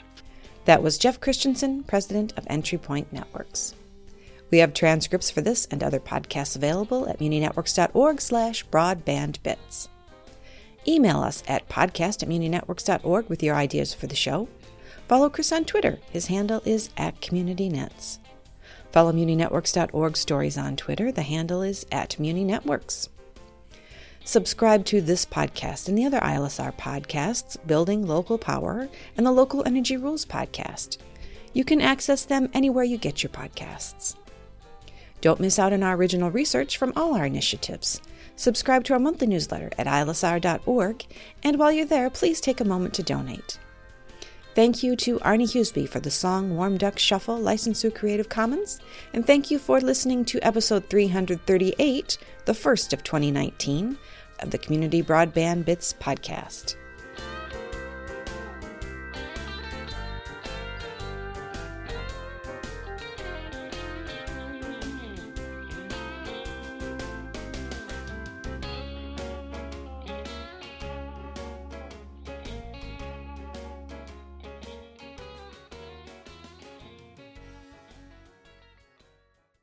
That 0.68 0.84
was 0.84 0.98
Jeff 0.98 1.22
Christensen, 1.22 1.84
president 1.84 2.34
of 2.36 2.46
Entry 2.50 2.78
Point 2.78 3.14
Networks. 3.14 3.74
We 4.52 4.58
have 4.58 4.74
transcripts 4.74 5.32
for 5.32 5.40
this 5.40 5.66
and 5.72 5.82
other 5.82 6.02
podcasts 6.02 6.58
available 6.58 7.08
at 7.08 7.20
muninetworks.org 7.20 8.20
slash 8.20 8.66
broadbandbits. 8.68 9.88
Email 10.86 11.22
us 11.22 11.42
at 11.48 11.70
podcast 11.70 12.22
at 12.22 12.28
muninetworks.org 12.28 13.30
with 13.30 13.42
your 13.42 13.56
ideas 13.56 13.94
for 13.94 14.08
the 14.08 14.16
show. 14.16 14.50
Follow 15.08 15.30
Chris 15.30 15.54
on 15.54 15.64
Twitter. 15.64 16.00
His 16.12 16.28
handle 16.28 16.62
is 16.66 16.90
at 16.98 17.22
CommunityNets. 17.22 18.20
Follow 18.92 19.14
muninetworks.org 19.14 20.18
stories 20.18 20.58
on 20.58 20.76
Twitter. 20.76 21.14
The 21.14 21.22
handle 21.22 21.62
is 21.62 21.86
at 21.94 22.18
muninetworks. 22.20 23.08
Subscribe 24.28 24.84
to 24.88 25.00
this 25.00 25.26
podcast 25.26 25.88
and 25.88 25.98
the 25.98 26.04
other 26.04 26.20
ILSR 26.20 26.74
podcasts, 26.76 27.56
Building 27.66 28.06
Local 28.06 28.38
Power 28.38 28.90
and 29.16 29.26
the 29.26 29.32
Local 29.32 29.66
Energy 29.66 29.96
Rules 29.96 30.26
podcast. 30.26 30.98
You 31.54 31.64
can 31.64 31.80
access 31.80 32.26
them 32.26 32.50
anywhere 32.54 32.84
you 32.84 32.98
get 32.98 33.24
your 33.24 33.30
podcasts. 33.30 34.18
Don't 35.22 35.40
miss 35.40 35.58
out 35.58 35.72
on 35.72 35.82
our 35.82 35.96
original 35.96 36.30
research 36.30 36.76
from 36.76 36.92
all 36.98 37.16
our 37.16 37.26
initiatives. 37.26 38.02
Subscribe 38.36 38.84
to 38.84 38.94
our 38.94 39.00
monthly 39.00 39.28
newsletter 39.28 39.72
at 39.78 39.88
ilsr.org, 39.88 41.06
and 41.42 41.58
while 41.58 41.72
you're 41.72 41.86
there, 41.86 42.10
please 42.10 42.42
take 42.42 42.60
a 42.60 42.66
moment 42.66 42.94
to 42.96 43.04
donate. 43.04 43.58
Thank 44.58 44.82
you 44.82 44.96
to 44.96 45.20
Arnie 45.20 45.44
Huseby 45.44 45.88
for 45.88 46.00
the 46.00 46.10
song 46.10 46.56
Warm 46.56 46.80
Duck 46.80 46.98
Shuffle, 46.98 47.38
licensed 47.38 47.80
through 47.80 47.92
Creative 47.92 48.28
Commons, 48.28 48.80
and 49.14 49.24
thank 49.26 49.52
you 49.52 49.60
for 49.60 49.80
listening 49.80 50.26
to 50.26 50.40
episode 50.40 50.90
338, 50.90 52.18
the 52.46 52.54
first 52.56 52.92
of 52.92 53.04
2019, 53.04 54.00
of 54.40 54.52
the 54.52 54.58
Community 54.58 55.04
Broadband 55.04 55.66
Bits 55.66 55.94
podcast. 55.94 56.76